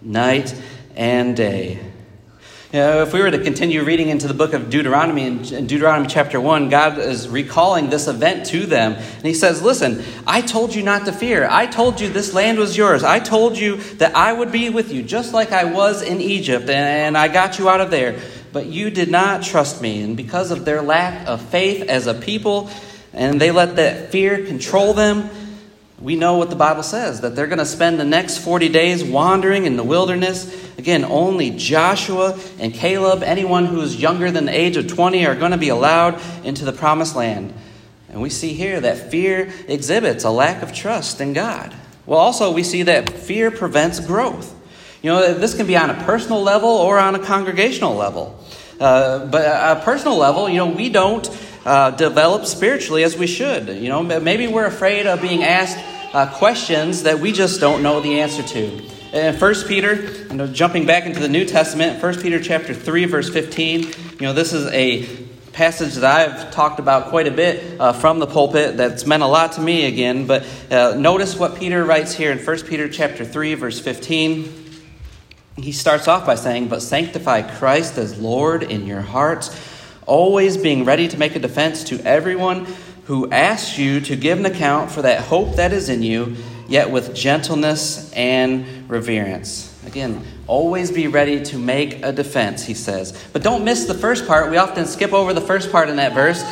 night 0.00 0.58
and 0.96 1.36
day. 1.36 1.91
You 2.72 2.78
know, 2.78 3.02
if 3.02 3.12
we 3.12 3.20
were 3.20 3.30
to 3.30 3.38
continue 3.38 3.84
reading 3.84 4.08
into 4.08 4.26
the 4.26 4.32
book 4.32 4.54
of 4.54 4.70
Deuteronomy, 4.70 5.26
in 5.26 5.66
Deuteronomy 5.66 6.08
chapter 6.08 6.40
1, 6.40 6.70
God 6.70 6.96
is 6.96 7.28
recalling 7.28 7.90
this 7.90 8.08
event 8.08 8.46
to 8.46 8.64
them. 8.64 8.94
And 8.94 9.26
He 9.26 9.34
says, 9.34 9.60
Listen, 9.60 10.02
I 10.26 10.40
told 10.40 10.74
you 10.74 10.82
not 10.82 11.04
to 11.04 11.12
fear. 11.12 11.46
I 11.50 11.66
told 11.66 12.00
you 12.00 12.08
this 12.08 12.32
land 12.32 12.56
was 12.56 12.74
yours. 12.74 13.04
I 13.04 13.18
told 13.18 13.58
you 13.58 13.76
that 13.96 14.16
I 14.16 14.32
would 14.32 14.50
be 14.50 14.70
with 14.70 14.90
you, 14.90 15.02
just 15.02 15.34
like 15.34 15.52
I 15.52 15.64
was 15.64 16.00
in 16.00 16.22
Egypt, 16.22 16.70
and 16.70 17.18
I 17.18 17.28
got 17.28 17.58
you 17.58 17.68
out 17.68 17.82
of 17.82 17.90
there. 17.90 18.18
But 18.54 18.64
you 18.64 18.88
did 18.88 19.10
not 19.10 19.42
trust 19.42 19.82
me. 19.82 20.00
And 20.00 20.16
because 20.16 20.50
of 20.50 20.64
their 20.64 20.80
lack 20.80 21.28
of 21.28 21.42
faith 21.42 21.90
as 21.90 22.06
a 22.06 22.14
people, 22.14 22.70
and 23.12 23.38
they 23.38 23.50
let 23.50 23.76
that 23.76 24.12
fear 24.12 24.46
control 24.46 24.94
them, 24.94 25.28
we 26.02 26.16
know 26.16 26.36
what 26.36 26.50
the 26.50 26.56
Bible 26.56 26.82
says 26.82 27.20
that 27.20 27.36
they're 27.36 27.46
going 27.46 27.58
to 27.58 27.66
spend 27.66 28.00
the 28.00 28.04
next 28.04 28.38
40 28.38 28.68
days 28.70 29.04
wandering 29.04 29.66
in 29.66 29.76
the 29.76 29.84
wilderness. 29.84 30.68
Again, 30.76 31.04
only 31.04 31.50
Joshua 31.50 32.38
and 32.58 32.74
Caleb, 32.74 33.22
anyone 33.22 33.66
who 33.66 33.80
is 33.80 34.00
younger 34.00 34.30
than 34.32 34.46
the 34.46 34.58
age 34.58 34.76
of 34.76 34.88
20, 34.88 35.24
are 35.26 35.36
going 35.36 35.52
to 35.52 35.58
be 35.58 35.68
allowed 35.68 36.20
into 36.44 36.64
the 36.64 36.72
promised 36.72 37.14
land. 37.14 37.54
And 38.08 38.20
we 38.20 38.30
see 38.30 38.52
here 38.52 38.80
that 38.80 39.12
fear 39.12 39.52
exhibits 39.68 40.24
a 40.24 40.30
lack 40.30 40.62
of 40.62 40.74
trust 40.74 41.20
in 41.20 41.34
God. 41.34 41.72
Well, 42.04 42.18
also, 42.18 42.52
we 42.52 42.64
see 42.64 42.82
that 42.82 43.08
fear 43.10 43.52
prevents 43.52 44.00
growth. 44.00 44.52
You 45.02 45.10
know, 45.10 45.34
this 45.34 45.54
can 45.54 45.68
be 45.68 45.76
on 45.76 45.88
a 45.88 46.04
personal 46.04 46.42
level 46.42 46.68
or 46.68 46.98
on 46.98 47.14
a 47.14 47.20
congregational 47.20 47.94
level. 47.94 48.38
Uh, 48.80 49.26
but 49.26 49.44
a 49.44 49.80
personal 49.84 50.16
level, 50.16 50.48
you 50.48 50.56
know, 50.56 50.66
we 50.66 50.88
don't 50.88 51.24
uh, 51.64 51.90
develop 51.92 52.46
spiritually 52.46 53.04
as 53.04 53.16
we 53.16 53.26
should. 53.26 53.68
You 53.68 53.88
know, 53.88 54.02
maybe 54.02 54.46
we're 54.46 54.66
afraid 54.66 55.06
of 55.06 55.20
being 55.20 55.42
asked 55.42 55.78
uh, 56.12 56.26
questions 56.26 57.04
that 57.04 57.18
we 57.18 57.32
just 57.32 57.60
don't 57.60 57.82
know 57.82 58.00
the 58.00 58.20
answer 58.20 58.42
to. 58.42 58.82
In 59.12 59.34
1 59.34 59.54
Peter, 59.66 59.94
you 60.28 60.34
know, 60.34 60.46
jumping 60.46 60.86
back 60.86 61.04
into 61.04 61.20
the 61.20 61.28
New 61.28 61.44
Testament, 61.44 62.02
1 62.02 62.20
Peter 62.20 62.40
chapter 62.40 62.74
3, 62.74 63.04
verse 63.04 63.28
15, 63.28 63.82
you 63.82 63.92
know, 64.20 64.32
this 64.32 64.52
is 64.52 64.66
a 64.72 65.06
passage 65.52 65.96
that 65.96 66.04
I've 66.04 66.50
talked 66.50 66.78
about 66.78 67.08
quite 67.08 67.26
a 67.26 67.30
bit 67.30 67.78
uh, 67.78 67.92
from 67.92 68.18
the 68.18 68.26
pulpit 68.26 68.78
that's 68.78 69.06
meant 69.06 69.22
a 69.22 69.26
lot 69.26 69.52
to 69.52 69.60
me 69.60 69.84
again. 69.84 70.26
But 70.26 70.46
uh, 70.70 70.94
notice 70.96 71.36
what 71.36 71.56
Peter 71.56 71.84
writes 71.84 72.14
here 72.14 72.32
in 72.32 72.38
1 72.38 72.62
Peter 72.62 72.88
chapter 72.88 73.24
3, 73.24 73.54
verse 73.54 73.78
15. 73.78 74.62
He 75.56 75.72
starts 75.72 76.08
off 76.08 76.24
by 76.24 76.36
saying, 76.36 76.68
But 76.68 76.80
sanctify 76.80 77.42
Christ 77.58 77.98
as 77.98 78.18
Lord 78.18 78.62
in 78.62 78.86
your 78.86 79.02
hearts, 79.02 79.50
always 80.06 80.56
being 80.56 80.84
ready 80.84 81.08
to 81.08 81.18
make 81.18 81.36
a 81.36 81.38
defense 81.38 81.84
to 81.84 82.00
everyone 82.00 82.66
who 83.04 83.30
asks 83.30 83.78
you 83.78 84.00
to 84.00 84.16
give 84.16 84.38
an 84.38 84.46
account 84.46 84.90
for 84.90 85.02
that 85.02 85.22
hope 85.22 85.56
that 85.56 85.72
is 85.72 85.88
in 85.88 86.02
you, 86.02 86.36
yet 86.68 86.90
with 86.90 87.14
gentleness 87.14 88.12
and 88.12 88.88
reverence. 88.88 89.68
Again, 89.86 90.24
always 90.46 90.92
be 90.92 91.08
ready 91.08 91.42
to 91.44 91.58
make 91.58 92.04
a 92.04 92.12
defense, 92.12 92.64
he 92.64 92.74
says. 92.74 93.18
But 93.32 93.42
don't 93.42 93.64
miss 93.64 93.86
the 93.86 93.94
first 93.94 94.26
part. 94.26 94.50
We 94.50 94.56
often 94.56 94.86
skip 94.86 95.12
over 95.12 95.34
the 95.34 95.40
first 95.40 95.72
part 95.72 95.88
in 95.88 95.96
that 95.96 96.14
verse. 96.14 96.42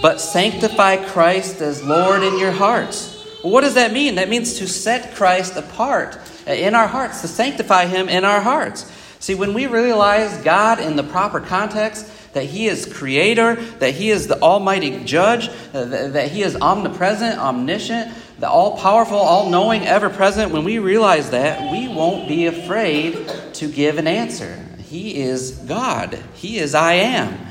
But 0.00 0.20
sanctify 0.20 1.04
Christ 1.04 1.60
as 1.60 1.82
Lord 1.82 2.22
in 2.22 2.38
your 2.38 2.52
hearts. 2.52 3.14
Well, 3.42 3.52
what 3.52 3.60
does 3.60 3.74
that 3.74 3.92
mean? 3.92 4.14
That 4.14 4.28
means 4.28 4.58
to 4.58 4.66
set 4.66 5.14
Christ 5.14 5.56
apart 5.56 6.18
eh, 6.46 6.66
in 6.66 6.74
our 6.74 6.86
hearts, 6.86 7.20
to 7.20 7.28
sanctify 7.28 7.86
him 7.86 8.08
in 8.08 8.24
our 8.24 8.40
hearts. 8.40 8.90
See, 9.20 9.34
when 9.34 9.54
we 9.54 9.66
realize 9.66 10.36
God 10.42 10.80
in 10.80 10.96
the 10.96 11.02
proper 11.02 11.40
context, 11.40 12.10
that 12.34 12.44
He 12.44 12.66
is 12.66 12.86
creator, 12.86 13.56
that 13.78 13.94
He 13.94 14.10
is 14.10 14.26
the 14.26 14.40
almighty 14.40 15.02
judge, 15.04 15.48
uh, 15.72 15.84
that 15.84 16.30
He 16.30 16.42
is 16.42 16.54
omnipresent, 16.56 17.38
omniscient, 17.38 18.12
the 18.38 18.48
all 18.48 18.76
powerful, 18.76 19.16
all 19.16 19.48
knowing, 19.48 19.86
ever 19.86 20.10
present. 20.10 20.52
When 20.52 20.64
we 20.64 20.78
realize 20.78 21.30
that, 21.30 21.72
we 21.72 21.88
won't 21.88 22.28
be 22.28 22.46
afraid 22.46 23.28
to 23.54 23.68
give 23.68 23.98
an 23.98 24.06
answer. 24.06 24.60
He 24.78 25.20
is 25.22 25.52
God, 25.52 26.18
He 26.34 26.58
is 26.58 26.74
I 26.74 26.94
am. 26.94 27.46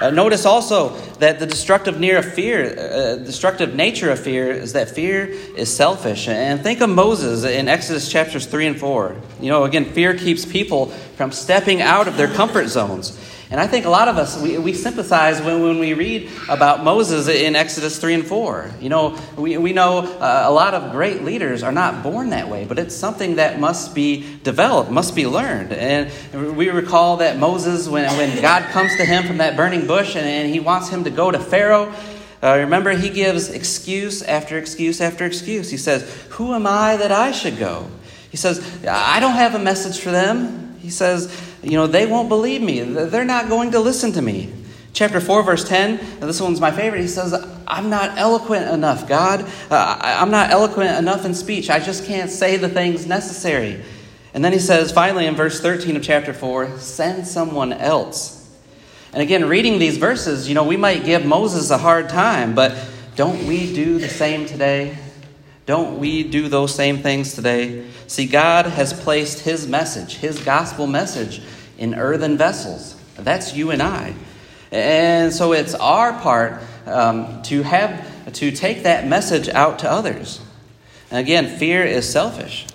Uh, 0.00 0.10
notice 0.10 0.46
also 0.46 0.90
that 1.18 1.40
the 1.40 1.46
destructive 1.46 1.98
near 1.98 2.18
of 2.18 2.32
fear, 2.32 2.78
uh, 2.78 3.16
destructive 3.16 3.74
nature 3.74 4.12
of 4.12 4.20
fear, 4.20 4.52
is 4.52 4.72
that 4.74 4.88
fear 4.88 5.26
is 5.26 5.74
selfish. 5.74 6.28
And 6.28 6.62
think 6.62 6.80
of 6.80 6.88
Moses 6.88 7.42
in 7.42 7.66
Exodus 7.66 8.08
chapters 8.08 8.46
three 8.46 8.68
and 8.68 8.78
four. 8.78 9.16
You 9.40 9.48
know, 9.48 9.64
again, 9.64 9.86
fear 9.86 10.16
keeps 10.16 10.46
people 10.46 10.86
from 11.16 11.32
stepping 11.32 11.82
out 11.82 12.06
of 12.06 12.16
their 12.16 12.28
comfort 12.28 12.68
zones. 12.68 13.18
And 13.50 13.58
I 13.58 13.66
think 13.66 13.86
a 13.86 13.90
lot 13.90 14.08
of 14.08 14.18
us, 14.18 14.40
we, 14.40 14.58
we 14.58 14.74
sympathize 14.74 15.40
when, 15.40 15.62
when 15.62 15.78
we 15.78 15.94
read 15.94 16.28
about 16.50 16.84
Moses 16.84 17.28
in 17.28 17.56
Exodus 17.56 17.98
3 17.98 18.14
and 18.14 18.26
4. 18.26 18.72
You 18.78 18.90
know, 18.90 19.18
we, 19.38 19.56
we 19.56 19.72
know 19.72 20.00
uh, 20.00 20.42
a 20.44 20.52
lot 20.52 20.74
of 20.74 20.92
great 20.92 21.24
leaders 21.24 21.62
are 21.62 21.72
not 21.72 22.02
born 22.02 22.30
that 22.30 22.50
way, 22.50 22.66
but 22.66 22.78
it's 22.78 22.94
something 22.94 23.36
that 23.36 23.58
must 23.58 23.94
be 23.94 24.38
developed, 24.42 24.90
must 24.90 25.16
be 25.16 25.26
learned. 25.26 25.72
And 25.72 26.10
we 26.58 26.68
recall 26.68 27.16
that 27.18 27.38
Moses, 27.38 27.88
when, 27.88 28.14
when 28.18 28.42
God 28.42 28.64
comes 28.64 28.94
to 28.96 29.06
him 29.06 29.26
from 29.26 29.38
that 29.38 29.56
burning 29.56 29.86
bush 29.86 30.14
and, 30.14 30.26
and 30.26 30.52
he 30.52 30.60
wants 30.60 30.90
him 30.90 31.04
to 31.04 31.10
go 31.10 31.30
to 31.30 31.38
Pharaoh, 31.38 31.90
uh, 32.42 32.58
remember, 32.58 32.90
he 32.90 33.08
gives 33.08 33.48
excuse 33.48 34.22
after 34.22 34.58
excuse 34.58 35.00
after 35.00 35.24
excuse. 35.24 35.70
He 35.70 35.78
says, 35.78 36.02
Who 36.30 36.54
am 36.54 36.66
I 36.66 36.96
that 36.98 37.10
I 37.10 37.32
should 37.32 37.58
go? 37.58 37.88
He 38.30 38.36
says, 38.36 38.84
I 38.86 39.20
don't 39.20 39.32
have 39.32 39.54
a 39.54 39.58
message 39.58 40.00
for 40.00 40.10
them. 40.10 40.76
He 40.78 40.90
says, 40.90 41.47
you 41.62 41.72
know, 41.72 41.86
they 41.86 42.06
won't 42.06 42.28
believe 42.28 42.62
me. 42.62 42.80
They're 42.80 43.24
not 43.24 43.48
going 43.48 43.72
to 43.72 43.80
listen 43.80 44.12
to 44.12 44.22
me. 44.22 44.52
Chapter 44.92 45.20
4, 45.20 45.42
verse 45.42 45.68
10, 45.68 46.20
this 46.20 46.40
one's 46.40 46.60
my 46.60 46.70
favorite. 46.70 47.00
He 47.00 47.08
says, 47.08 47.32
I'm 47.66 47.90
not 47.90 48.18
eloquent 48.18 48.68
enough, 48.68 49.06
God. 49.06 49.42
Uh, 49.70 49.98
I'm 50.00 50.30
not 50.30 50.50
eloquent 50.50 50.96
enough 50.96 51.24
in 51.24 51.34
speech. 51.34 51.70
I 51.70 51.78
just 51.78 52.04
can't 52.06 52.30
say 52.30 52.56
the 52.56 52.68
things 52.68 53.06
necessary. 53.06 53.82
And 54.34 54.44
then 54.44 54.52
he 54.52 54.58
says, 54.58 54.90
finally, 54.90 55.26
in 55.26 55.34
verse 55.34 55.60
13 55.60 55.96
of 55.96 56.02
chapter 56.02 56.32
4, 56.32 56.78
send 56.78 57.26
someone 57.26 57.72
else. 57.72 58.38
And 59.12 59.22
again, 59.22 59.46
reading 59.46 59.78
these 59.78 59.98
verses, 59.98 60.48
you 60.48 60.54
know, 60.54 60.64
we 60.64 60.76
might 60.76 61.04
give 61.04 61.24
Moses 61.24 61.70
a 61.70 61.78
hard 61.78 62.08
time, 62.08 62.54
but 62.54 62.76
don't 63.16 63.46
we 63.46 63.72
do 63.74 63.98
the 63.98 64.08
same 64.08 64.46
today? 64.46 64.96
Don't 65.68 65.98
we 65.98 66.22
do 66.22 66.48
those 66.48 66.74
same 66.74 66.96
things 66.96 67.34
today? 67.34 67.86
See, 68.06 68.24
God 68.24 68.64
has 68.64 68.94
placed 68.94 69.40
His 69.40 69.68
message, 69.68 70.14
His 70.14 70.42
gospel 70.42 70.86
message, 70.86 71.42
in 71.76 71.94
earthen 71.94 72.38
vessels. 72.38 72.98
That's 73.16 73.54
you 73.54 73.70
and 73.70 73.82
I. 73.82 74.14
And 74.72 75.30
so 75.30 75.52
it's 75.52 75.74
our 75.74 76.18
part 76.20 76.62
um, 76.86 77.42
to 77.42 77.62
have 77.64 78.32
to 78.32 78.50
take 78.50 78.84
that 78.84 79.06
message 79.06 79.50
out 79.50 79.80
to 79.80 79.90
others. 79.90 80.40
And 81.10 81.20
again, 81.20 81.58
fear 81.58 81.84
is 81.84 82.10
selfish. 82.10 82.66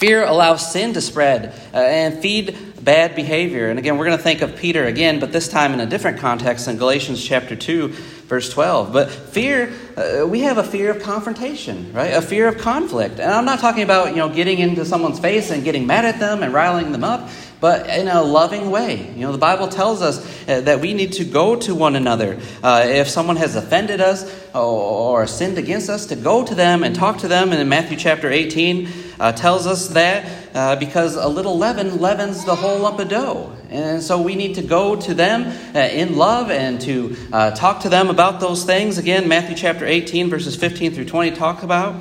Fear 0.00 0.24
allows 0.24 0.72
sin 0.72 0.94
to 0.94 1.02
spread 1.02 1.52
uh, 1.74 1.76
and 1.76 2.18
feed 2.22 2.56
bad 2.82 3.14
behavior. 3.14 3.68
And 3.68 3.78
again, 3.78 3.98
we're 3.98 4.06
going 4.06 4.16
to 4.16 4.22
think 4.22 4.40
of 4.40 4.56
Peter 4.56 4.86
again, 4.86 5.20
but 5.20 5.32
this 5.32 5.48
time 5.48 5.74
in 5.74 5.80
a 5.80 5.86
different 5.86 6.18
context 6.18 6.66
in 6.66 6.78
Galatians 6.78 7.22
chapter 7.22 7.54
2, 7.54 7.94
verse 8.26 8.50
12. 8.50 8.92
But 8.92 9.10
fear, 9.10 9.72
uh, 9.96 10.26
we 10.26 10.40
have 10.40 10.58
a 10.58 10.64
fear 10.64 10.90
of 10.90 11.02
confrontation, 11.02 11.92
right? 11.92 12.12
A 12.14 12.22
fear 12.22 12.48
of 12.48 12.58
conflict. 12.58 13.20
And 13.20 13.30
I'm 13.30 13.44
not 13.44 13.58
talking 13.58 13.82
about, 13.82 14.10
you 14.10 14.16
know, 14.16 14.28
getting 14.28 14.58
into 14.58 14.84
someone's 14.84 15.18
face 15.18 15.50
and 15.50 15.62
getting 15.62 15.86
mad 15.86 16.04
at 16.04 16.18
them 16.18 16.42
and 16.42 16.52
riling 16.52 16.92
them 16.92 17.04
up, 17.04 17.28
but 17.60 17.88
in 17.88 18.08
a 18.08 18.22
loving 18.22 18.70
way. 18.70 19.12
You 19.14 19.20
know, 19.20 19.32
the 19.32 19.38
Bible 19.38 19.68
tells 19.68 20.02
us 20.02 20.18
uh, 20.48 20.62
that 20.62 20.80
we 20.80 20.94
need 20.94 21.12
to 21.14 21.24
go 21.24 21.56
to 21.56 21.74
one 21.74 21.96
another. 21.96 22.40
Uh, 22.62 22.84
if 22.86 23.08
someone 23.08 23.36
has 23.36 23.56
offended 23.56 24.00
us 24.00 24.24
or, 24.54 25.22
or, 25.22 25.26
sinned 25.26 25.58
against 25.58 25.90
us, 25.90 26.06
to 26.06 26.16
go 26.16 26.44
to 26.44 26.54
them 26.54 26.82
and 26.82 26.94
talk 26.94 27.18
to 27.18 27.28
them. 27.28 27.52
And 27.52 27.60
in 27.60 27.68
Matthew 27.68 27.96
chapter 27.96 28.30
18 28.30 28.88
uh, 29.20 29.32
tells 29.32 29.66
us 29.66 29.88
that 29.88 30.30
uh, 30.54 30.76
because 30.76 31.16
a 31.16 31.28
little 31.28 31.58
leaven 31.58 32.00
leavens 32.00 32.44
the 32.44 32.54
whole 32.54 32.80
lump 32.80 33.00
of 33.00 33.08
dough. 33.08 33.52
And 33.74 34.00
so 34.00 34.22
we 34.22 34.36
need 34.36 34.54
to 34.54 34.62
go 34.62 34.94
to 34.94 35.14
them 35.14 35.52
uh, 35.74 35.80
in 35.80 36.16
love 36.16 36.52
and 36.52 36.80
to 36.82 37.16
uh, 37.32 37.50
talk 37.50 37.80
to 37.80 37.88
them 37.88 38.08
about 38.08 38.38
those 38.38 38.62
things. 38.62 38.98
Again, 38.98 39.26
Matthew 39.26 39.56
chapter 39.56 39.84
18, 39.84 40.30
verses 40.30 40.54
15 40.54 40.94
through 40.94 41.06
20 41.06 41.32
talk 41.32 41.64
about. 41.64 42.00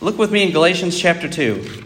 Look 0.00 0.18
with 0.18 0.32
me 0.32 0.42
in 0.42 0.50
Galatians 0.50 0.98
chapter 0.98 1.28
2. 1.28 1.84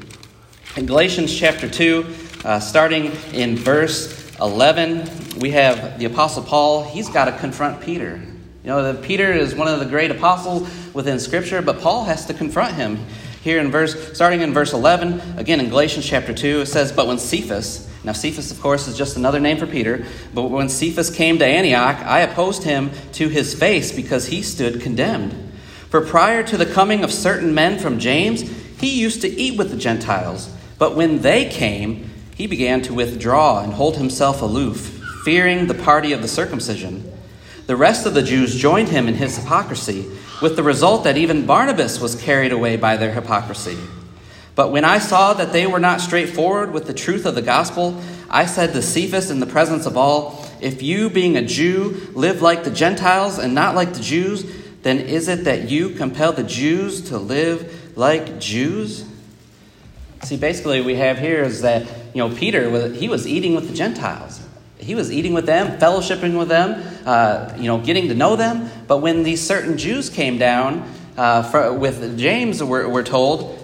In 0.76 0.86
Galatians 0.86 1.38
chapter 1.38 1.68
2, 1.68 2.06
uh, 2.46 2.60
starting 2.60 3.12
in 3.34 3.58
verse 3.58 4.34
11, 4.40 5.38
we 5.38 5.50
have 5.50 5.98
the 5.98 6.06
Apostle 6.06 6.42
Paul. 6.42 6.84
He's 6.84 7.10
got 7.10 7.26
to 7.26 7.32
confront 7.32 7.82
Peter. 7.82 8.22
You 8.64 8.70
know, 8.70 8.94
Peter 9.02 9.34
is 9.34 9.54
one 9.54 9.68
of 9.68 9.80
the 9.80 9.86
great 9.86 10.10
apostles 10.10 10.66
within 10.94 11.20
Scripture, 11.20 11.60
but 11.60 11.80
Paul 11.80 12.04
has 12.04 12.24
to 12.24 12.32
confront 12.32 12.74
him. 12.74 12.96
Here 13.42 13.60
in 13.60 13.70
verse, 13.70 14.16
starting 14.16 14.40
in 14.40 14.54
verse 14.54 14.72
11, 14.72 15.36
again 15.36 15.60
in 15.60 15.68
Galatians 15.68 16.06
chapter 16.06 16.32
2, 16.32 16.62
it 16.62 16.66
says, 16.66 16.90
But 16.90 17.06
when 17.06 17.18
Cephas, 17.18 17.89
now, 18.02 18.12
Cephas, 18.12 18.50
of 18.50 18.60
course, 18.60 18.88
is 18.88 18.96
just 18.96 19.16
another 19.16 19.40
name 19.40 19.58
for 19.58 19.66
Peter. 19.66 20.06
But 20.32 20.44
when 20.44 20.70
Cephas 20.70 21.10
came 21.10 21.38
to 21.38 21.44
Antioch, 21.44 21.96
I 21.98 22.20
opposed 22.20 22.64
him 22.64 22.90
to 23.12 23.28
his 23.28 23.54
face 23.54 23.92
because 23.92 24.26
he 24.26 24.42
stood 24.42 24.80
condemned. 24.80 25.52
For 25.90 26.00
prior 26.00 26.42
to 26.44 26.56
the 26.56 26.66
coming 26.66 27.04
of 27.04 27.12
certain 27.12 27.54
men 27.54 27.78
from 27.78 27.98
James, 27.98 28.42
he 28.80 28.98
used 28.98 29.20
to 29.20 29.28
eat 29.28 29.58
with 29.58 29.70
the 29.70 29.76
Gentiles. 29.76 30.50
But 30.78 30.96
when 30.96 31.20
they 31.20 31.44
came, 31.44 32.10
he 32.34 32.46
began 32.46 32.80
to 32.82 32.94
withdraw 32.94 33.62
and 33.62 33.74
hold 33.74 33.98
himself 33.98 34.40
aloof, 34.40 34.98
fearing 35.24 35.66
the 35.66 35.74
party 35.74 36.14
of 36.14 36.22
the 36.22 36.28
circumcision. 36.28 37.12
The 37.66 37.76
rest 37.76 38.06
of 38.06 38.14
the 38.14 38.22
Jews 38.22 38.56
joined 38.56 38.88
him 38.88 39.08
in 39.08 39.14
his 39.14 39.36
hypocrisy, 39.36 40.06
with 40.40 40.56
the 40.56 40.62
result 40.62 41.04
that 41.04 41.18
even 41.18 41.44
Barnabas 41.44 42.00
was 42.00 42.14
carried 42.14 42.52
away 42.52 42.76
by 42.76 42.96
their 42.96 43.12
hypocrisy. 43.12 43.76
But 44.54 44.72
when 44.72 44.84
I 44.84 44.98
saw 44.98 45.32
that 45.34 45.52
they 45.52 45.66
were 45.66 45.78
not 45.78 46.00
straightforward 46.00 46.72
with 46.72 46.86
the 46.86 46.94
truth 46.94 47.24
of 47.24 47.34
the 47.34 47.42
gospel, 47.42 48.00
I 48.28 48.46
said 48.46 48.72
to 48.72 48.82
Cephas 48.82 49.30
in 49.30 49.40
the 49.40 49.46
presence 49.46 49.86
of 49.86 49.96
all, 49.96 50.44
If 50.60 50.82
you, 50.82 51.08
being 51.10 51.36
a 51.36 51.44
Jew, 51.44 52.10
live 52.14 52.42
like 52.42 52.64
the 52.64 52.70
Gentiles 52.70 53.38
and 53.38 53.54
not 53.54 53.74
like 53.74 53.94
the 53.94 54.02
Jews, 54.02 54.44
then 54.82 54.98
is 54.98 55.28
it 55.28 55.44
that 55.44 55.70
you 55.70 55.90
compel 55.90 56.32
the 56.32 56.42
Jews 56.42 57.08
to 57.10 57.18
live 57.18 57.96
like 57.96 58.40
Jews? 58.40 59.04
See, 60.22 60.36
basically, 60.36 60.80
we 60.80 60.96
have 60.96 61.18
here 61.18 61.42
is 61.42 61.62
that 61.62 61.86
you 62.14 62.18
know 62.18 62.34
Peter 62.34 62.88
he 62.92 63.08
was 63.08 63.26
eating 63.26 63.54
with 63.54 63.68
the 63.68 63.74
Gentiles. 63.74 64.40
He 64.78 64.94
was 64.94 65.12
eating 65.12 65.34
with 65.34 65.44
them, 65.44 65.78
fellowshipping 65.78 66.38
with 66.38 66.48
them, 66.48 66.82
uh, 67.06 67.54
you 67.58 67.64
know, 67.64 67.78
getting 67.78 68.08
to 68.08 68.14
know 68.14 68.36
them. 68.36 68.70
But 68.86 68.98
when 68.98 69.22
these 69.22 69.46
certain 69.46 69.76
Jews 69.76 70.08
came 70.08 70.38
down 70.38 70.90
uh, 71.18 71.42
for, 71.42 71.72
with 71.74 72.18
James, 72.18 72.62
we're, 72.62 72.88
we're 72.88 73.02
told, 73.02 73.58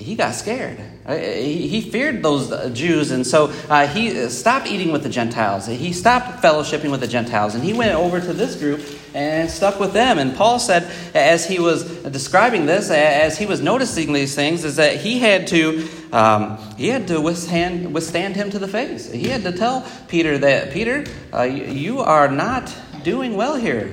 he 0.00 0.14
got 0.14 0.34
scared. 0.34 0.80
Uh, 1.04 1.14
he 1.16 1.82
feared 1.82 2.22
those 2.22 2.50
uh, 2.50 2.70
Jews, 2.70 3.10
and 3.10 3.26
so 3.26 3.52
uh, 3.68 3.86
he 3.86 4.30
stopped 4.30 4.66
eating 4.66 4.92
with 4.92 5.02
the 5.02 5.10
Gentiles. 5.10 5.66
He 5.66 5.92
stopped 5.92 6.42
fellowshipping 6.42 6.90
with 6.90 7.00
the 7.00 7.06
Gentiles, 7.06 7.54
and 7.54 7.62
he 7.62 7.74
went 7.74 7.94
over 7.94 8.18
to 8.18 8.32
this 8.32 8.56
group 8.56 8.80
and 9.12 9.50
stuck 9.50 9.78
with 9.78 9.92
them. 9.92 10.18
And 10.18 10.34
Paul 10.34 10.58
said, 10.58 10.90
as 11.14 11.46
he 11.46 11.58
was 11.58 11.84
describing 12.04 12.64
this, 12.64 12.90
as 12.90 13.36
he 13.36 13.44
was 13.44 13.60
noticing 13.60 14.14
these 14.14 14.34
things, 14.34 14.64
is 14.64 14.76
that 14.76 14.96
he 14.96 15.18
had 15.18 15.46
to 15.48 15.86
um, 16.12 16.58
he 16.76 16.88
had 16.88 17.06
to 17.08 17.20
withstand 17.20 17.92
withstand 17.92 18.36
him 18.36 18.50
to 18.50 18.58
the 18.58 18.68
face. 18.68 19.12
He 19.12 19.28
had 19.28 19.42
to 19.42 19.52
tell 19.52 19.86
Peter 20.08 20.38
that 20.38 20.72
Peter, 20.72 21.04
uh, 21.32 21.42
you 21.42 22.00
are 22.00 22.28
not 22.28 22.74
doing 23.04 23.36
well 23.36 23.56
here. 23.56 23.92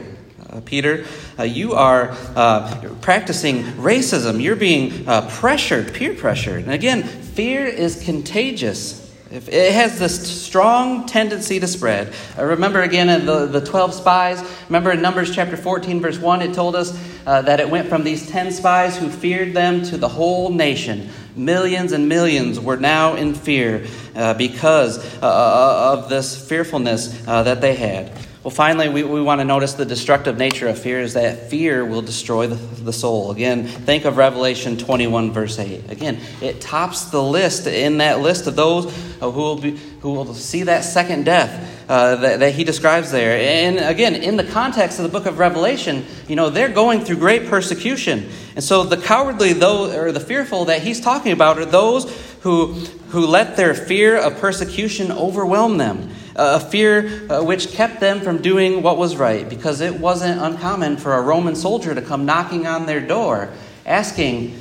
Uh, 0.58 0.62
Peter, 0.62 1.06
uh, 1.38 1.44
you 1.44 1.74
are 1.74 2.10
uh, 2.36 2.82
practicing 3.02 3.62
racism. 3.74 4.42
You're 4.42 4.56
being 4.56 5.08
uh, 5.08 5.30
pressured, 5.30 5.94
peer 5.94 6.16
pressured. 6.16 6.64
And 6.64 6.72
again, 6.72 7.04
fear 7.04 7.68
is 7.68 8.04
contagious. 8.04 9.04
It 9.30 9.74
has 9.74 10.00
this 10.00 10.42
strong 10.42 11.06
tendency 11.06 11.60
to 11.60 11.68
spread. 11.68 12.12
I 12.38 12.42
remember 12.42 12.82
again 12.82 13.08
in 13.08 13.28
the, 13.28 13.46
the 13.46 13.62
12 13.64 13.94
spies. 13.94 14.42
Remember 14.68 14.92
in 14.92 15.02
Numbers 15.02 15.36
chapter 15.36 15.58
14, 15.58 16.02
verse 16.02 16.18
1, 16.18 16.42
it 16.42 16.56
told 16.56 16.76
us 16.76 16.98
uh, 17.28 17.44
that 17.44 17.60
it 17.60 17.70
went 17.70 17.88
from 17.88 18.04
these 18.04 18.28
10 18.28 18.52
spies 18.52 18.98
who 18.98 19.10
feared 19.10 19.54
them 19.54 19.84
to 19.84 19.98
the 19.98 20.10
whole 20.10 20.50
nation. 20.50 21.10
Millions 21.36 21.92
and 21.92 22.10
millions 22.10 22.60
were 22.60 22.78
now 22.78 23.14
in 23.14 23.36
fear 23.36 23.86
uh, 24.16 24.34
because 24.34 24.98
uh, 25.22 25.94
of 25.94 26.10
this 26.10 26.50
fearfulness 26.50 27.10
that 27.26 27.62
they 27.62 27.76
had. 27.76 28.12
Well, 28.48 28.56
finally, 28.56 28.88
we, 28.88 29.04
we 29.04 29.22
want 29.22 29.42
to 29.42 29.44
notice 29.44 29.74
the 29.74 29.84
destructive 29.84 30.38
nature 30.38 30.70
of 30.70 30.80
fear 30.80 31.02
is 31.02 31.16
that 31.16 31.50
fear 31.50 31.84
will 31.84 32.02
destroy 32.02 32.48
the, 32.48 32.56
the 32.56 32.94
soul. 32.94 33.32
Again, 33.32 33.68
think 33.68 34.06
of 34.06 34.16
Revelation 34.16 34.78
21, 34.78 35.34
verse 35.34 35.60
8. 35.60 35.92
Again, 35.92 36.18
it 36.42 36.62
tops 36.62 37.08
the 37.12 37.22
list 37.22 37.68
in 37.68 37.98
that 37.98 38.22
list 38.22 38.48
of 38.48 38.56
those 38.56 38.96
who 39.20 39.32
will, 39.32 39.58
be, 39.58 39.72
who 40.00 40.14
will 40.14 40.34
see 40.34 40.64
that 40.64 40.86
second 40.86 41.26
death 41.26 41.90
uh, 41.90 42.16
that, 42.16 42.40
that 42.40 42.56
he 42.56 42.64
describes 42.64 43.12
there. 43.12 43.38
And 43.38 43.80
again, 43.80 44.16
in 44.16 44.38
the 44.38 44.46
context 44.46 44.98
of 44.98 45.04
the 45.04 45.10
book 45.10 45.26
of 45.26 45.40
Revelation, 45.40 46.06
you 46.30 46.38
know, 46.38 46.50
they're 46.50 46.70
going 46.70 47.02
through 47.02 47.18
great 47.18 47.48
persecution. 47.48 48.30
And 48.56 48.64
so 48.64 48.84
the 48.84 48.96
cowardly, 48.96 49.52
though, 49.52 49.92
or 49.94 50.14
the 50.14 50.22
fearful 50.22 50.64
that 50.66 50.82
he's 50.82 51.02
talking 51.02 51.34
about 51.34 51.58
are 51.58 51.66
those 51.66 52.10
who, 52.44 52.76
who 53.10 53.28
let 53.28 53.58
their 53.58 53.74
fear 53.74 54.16
of 54.18 54.38
persecution 54.38 55.12
overwhelm 55.12 55.78
them 55.78 56.12
a 56.38 56.60
fear 56.60 57.30
uh, 57.30 57.44
which 57.44 57.72
kept 57.72 58.00
them 58.00 58.22
from 58.22 58.42
doing 58.42 58.84
what 58.84 58.98
was 58.98 59.16
right, 59.16 59.50
because 59.50 59.82
it 59.82 60.00
wasn't 60.00 60.40
uncommon 60.40 60.98
for 60.98 61.16
a 61.16 61.22
Roman 61.22 61.56
soldier 61.56 61.96
to 61.96 62.02
come 62.02 62.26
knocking 62.26 62.68
on 62.68 62.86
their 62.86 63.02
door 63.02 63.50
asking, 63.86 64.56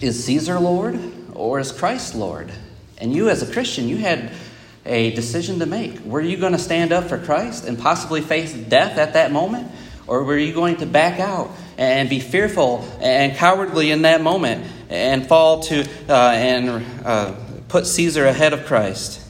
Is 0.00 0.24
Caesar 0.24 0.60
Lord 0.60 1.00
or 1.34 1.58
is 1.58 1.72
Christ 1.72 2.14
Lord? 2.14 2.52
And 2.98 3.12
you, 3.12 3.28
as 3.28 3.42
a 3.42 3.52
Christian, 3.52 3.88
you 3.88 3.96
had 3.96 4.32
a 4.86 5.12
decision 5.14 5.58
to 5.58 5.66
make. 5.66 6.00
Were 6.04 6.20
you 6.20 6.36
going 6.36 6.52
to 6.52 6.58
stand 6.58 6.92
up 6.92 7.04
for 7.04 7.18
Christ 7.18 7.64
and 7.64 7.78
possibly 7.78 8.20
face 8.20 8.52
death 8.52 8.98
at 8.98 9.14
that 9.14 9.32
moment? 9.32 9.70
Or 10.06 10.24
were 10.24 10.38
you 10.38 10.54
going 10.54 10.76
to 10.76 10.86
back 10.86 11.20
out 11.20 11.50
and 11.76 12.08
be 12.08 12.20
fearful 12.20 12.88
and 13.00 13.36
cowardly 13.36 13.90
in 13.90 14.02
that 14.02 14.22
moment 14.22 14.66
and 14.88 15.26
fall 15.26 15.60
to 15.64 15.86
uh, 16.08 16.30
and 16.34 16.84
uh, 17.04 17.34
put 17.68 17.86
Caesar 17.86 18.24
ahead 18.24 18.52
of 18.52 18.64
Christ? 18.64 19.27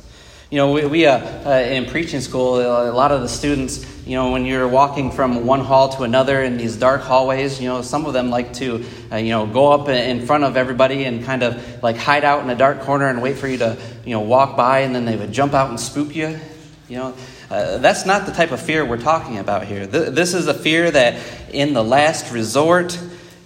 You 0.51 0.57
know, 0.57 0.73
we, 0.73 0.87
we 0.87 1.07
uh, 1.07 1.19
uh, 1.45 1.51
in 1.61 1.85
preaching 1.85 2.23
school, 2.23 2.59
a 2.59 2.89
lot 2.91 3.13
of 3.13 3.21
the 3.21 3.29
students, 3.29 3.85
you 4.07 4.15
know, 4.15 4.31
when 4.31 4.47
you're 4.47 4.67
walking 4.67 5.11
from 5.11 5.45
one 5.45 5.61
hall 5.61 5.91
to 5.91 6.05
another 6.05 6.43
in 6.43 6.57
these 6.57 6.75
dark 6.75 7.03
hallways, 7.03 7.61
you 7.61 7.69
know, 7.69 7.83
some 7.83 8.07
of 8.07 8.15
them 8.15 8.31
like 8.31 8.55
to, 8.55 8.83
uh, 9.13 9.17
you 9.17 9.29
know, 9.29 9.47
go 9.47 9.71
up 9.73 9.91
in 9.91 10.25
front 10.25 10.45
of 10.45 10.57
everybody 10.57 11.05
and 11.05 11.23
kind 11.23 11.43
of 11.43 11.83
like 11.83 11.99
hide 11.99 12.25
out 12.25 12.43
in 12.43 12.49
a 12.49 12.55
dark 12.55 12.81
corner 12.81 13.09
and 13.09 13.21
wait 13.21 13.37
for 13.37 13.47
you 13.47 13.59
to, 13.59 13.77
you 14.07 14.13
know, 14.13 14.21
walk 14.21 14.57
by 14.57 14.79
and 14.81 14.95
then 14.95 15.05
they 15.05 15.17
would 15.17 15.33
jump 15.33 15.53
out 15.53 15.69
and 15.69 15.79
spook 15.79 16.17
you. 16.17 16.41
You 16.89 16.97
know, 16.97 17.15
uh, 17.51 17.77
that's 17.77 18.07
not 18.07 18.25
the 18.25 18.33
type 18.33 18.51
of 18.51 18.59
fear 18.59 18.87
we're 18.87 18.97
talking 18.97 19.37
about 19.37 19.67
here. 19.67 19.87
Th- 19.87 20.09
this 20.09 20.33
is 20.33 20.47
a 20.47 20.55
fear 20.55 20.91
that 20.91 21.23
in 21.53 21.75
the 21.75 21.85
last 21.85 22.33
resort, 22.33 22.99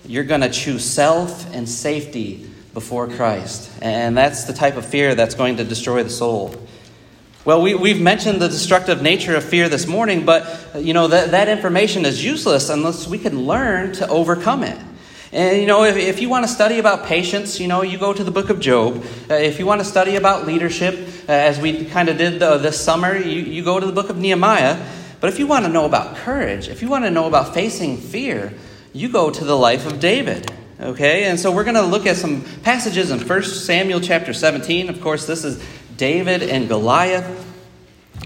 you're 0.07 0.23
going 0.23 0.43
to 0.43 0.51
choose 0.51 0.85
self 0.85 1.53
and 1.53 1.69
safety 1.69 2.49
before 2.75 3.09
Christ. 3.09 3.73
And 3.83 4.17
that's 4.17 4.45
the 4.45 4.53
type 4.53 4.77
of 4.77 4.87
fear 4.87 5.17
that's 5.17 5.35
going 5.35 5.57
to 5.57 5.65
destroy 5.65 6.05
the 6.05 6.09
soul. 6.11 6.55
Well, 7.45 7.61
we, 7.61 7.75
we've 7.75 8.01
mentioned 8.01 8.41
the 8.41 8.47
destructive 8.47 9.03
nature 9.03 9.35
of 9.35 9.43
fear 9.43 9.69
this 9.69 9.89
morning, 9.89 10.25
but 10.25 10.77
you 10.77 10.95
know 10.95 11.09
that, 11.09 11.33
that 11.33 11.49
information 11.49 12.05
is 12.05 12.25
useless 12.25 12.69
unless 12.69 13.09
we 13.09 13.19
can 13.19 13.47
learn 13.47 13.95
to 13.95 14.07
overcome 14.07 14.63
it. 14.63 14.79
And 15.33 15.61
you 15.61 15.67
know, 15.67 15.83
if, 15.83 15.97
if 15.97 16.21
you 16.21 16.29
want 16.29 16.47
to 16.47 16.49
study 16.49 16.79
about 16.79 17.05
patience, 17.05 17.59
you 17.59 17.67
know, 17.67 17.83
you 17.83 17.99
go 17.99 18.13
to 18.13 18.23
the 18.23 18.31
book 18.31 18.49
of 18.49 18.61
Job. 18.61 19.05
Uh, 19.29 19.35
if 19.35 19.59
you 19.59 19.67
want 19.67 19.81
to 19.81 19.85
study 19.85 20.15
about 20.15 20.47
leadership, 20.47 20.95
uh, 21.29 21.33
as 21.33 21.59
we 21.59 21.85
kind 21.87 22.09
of 22.09 22.17
did 22.17 22.39
the, 22.39 22.59
this 22.59 22.81
summer, 22.81 23.17
you, 23.17 23.41
you 23.41 23.65
go 23.65 23.81
to 23.81 23.87
the 23.87 23.93
book 23.93 24.09
of 24.09 24.17
Nehemiah. 24.17 24.81
But 25.19 25.29
if 25.29 25.41
you 25.41 25.49
want 25.49 25.65
to 25.65 25.69
know 25.69 25.85
about 25.85 26.15
courage, 26.19 26.69
if 26.69 26.81
you 26.81 26.89
want 26.89 27.07
to 27.07 27.11
know 27.11 27.27
about 27.27 27.55
facing 27.55 27.97
fear, 27.97 28.53
you 28.93 29.09
go 29.09 29.31
to 29.31 29.45
the 29.45 29.57
life 29.57 29.85
of 29.85 29.99
David. 29.99 30.53
Okay, 30.81 31.25
and 31.25 31.39
so 31.39 31.53
we're 31.53 31.65
going 31.65 31.77
to 31.77 31.83
look 31.83 32.07
at 32.07 32.17
some 32.17 32.43
passages 32.63 33.11
in 33.11 33.21
1 33.21 33.43
Samuel 33.45 34.01
chapter 34.01 34.33
17. 34.33 34.89
Of 34.89 35.01
course, 35.01 35.27
this 35.27 35.45
is 35.45 35.63
David 35.97 36.43
and 36.43 36.69
Goliath. 36.69 37.49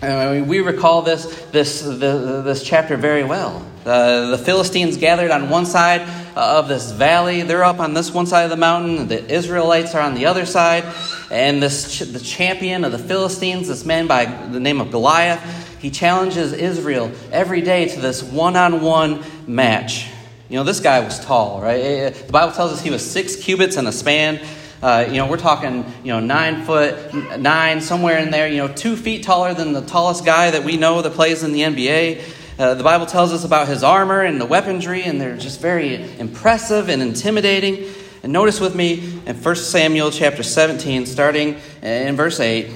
Uh, 0.03 0.45
we 0.47 0.61
recall 0.61 1.03
this, 1.03 1.25
this, 1.53 1.81
the, 1.83 2.43
this 2.45 2.63
chapter 2.63 2.97
very 2.97 3.25
well. 3.25 3.65
Uh, 3.85 4.31
the 4.31 4.39
Philistines 4.39 4.97
gathered 4.97 5.31
on 5.31 5.49
one 5.49 5.65
side 5.65 6.03
of 6.37 6.69
this 6.69 6.93
valley. 6.93 7.43
They're 7.43 7.65
up 7.65 7.79
on 7.79 7.95
this 7.95 8.13
one 8.13 8.27
side 8.27 8.43
of 8.43 8.51
the 8.51 8.57
mountain. 8.57 9.09
The 9.09 9.25
Israelites 9.33 9.95
are 9.95 10.03
on 10.03 10.15
the 10.15 10.27
other 10.27 10.45
side. 10.45 10.85
And 11.31 11.63
this, 11.63 12.01
the 12.01 12.21
champion 12.21 12.85
of 12.85 12.93
the 12.93 12.99
Philistines, 12.99 13.69
this 13.69 13.87
man 13.87 14.07
by 14.07 14.27
the 14.27 14.61
name 14.61 14.81
of 14.81 14.91
Goliath, 14.91 15.41
he 15.81 15.91
challenges 15.91 16.53
Israel 16.53 17.11
every 17.31 17.63
day 17.63 17.89
to 17.89 18.01
this 18.01 18.23
one 18.23 18.57
on 18.57 18.83
one 18.83 19.23
match. 19.47 20.09
You 20.49 20.57
know, 20.57 20.65
this 20.65 20.81
guy 20.81 21.01
was 21.01 21.25
tall, 21.25 21.61
right? 21.61 22.13
The 22.13 22.33
Bible 22.33 22.53
tells 22.53 22.73
us 22.73 22.81
he 22.81 22.91
was 22.91 23.09
six 23.09 23.37
cubits 23.37 23.77
in 23.77 23.87
a 23.87 23.93
span. 23.93 24.41
Uh, 24.87 25.05
you 25.09 25.17
know, 25.17 25.27
we're 25.27 25.37
talking, 25.37 25.85
you 26.05 26.13
know, 26.13 26.21
nine 26.21 26.65
foot 26.65 27.13
nine, 27.41 27.81
somewhere 27.81 28.19
in 28.19 28.31
there, 28.31 28.47
you 28.47 28.59
know, 28.59 28.69
two 28.69 28.95
feet 28.95 29.25
taller 29.25 29.53
than 29.53 29.73
the 29.73 29.81
tallest 29.81 30.25
guy 30.25 30.53
that 30.53 30.63
we 30.63 30.77
know 30.77 31.03
that 31.03 31.13
plays 31.15 31.43
in 31.43 31.51
the 31.51 31.63
NBA. 31.63 32.23
Uh, 32.57 32.75
the 32.75 32.85
Bible 32.85 33.05
tells 33.05 33.33
us 33.33 33.43
about 33.43 33.67
his 33.67 33.83
armor 33.83 34.21
and 34.21 34.41
the 34.41 34.47
weaponry, 34.47 35.03
and 35.03 35.21
they're 35.21 35.37
just 35.37 35.61
very 35.61 35.97
impressive 36.21 36.89
and 36.89 37.03
intimidating. 37.03 37.93
And 38.23 38.33
notice 38.33 38.61
with 38.61 38.77
me 38.77 39.21
in 39.27 39.35
1 39.35 39.57
Samuel 39.57 40.13
chapter 40.13 40.45
17, 40.45 41.07
starting 41.07 41.59
in 41.83 42.15
verse 42.15 42.39
8, 42.39 42.71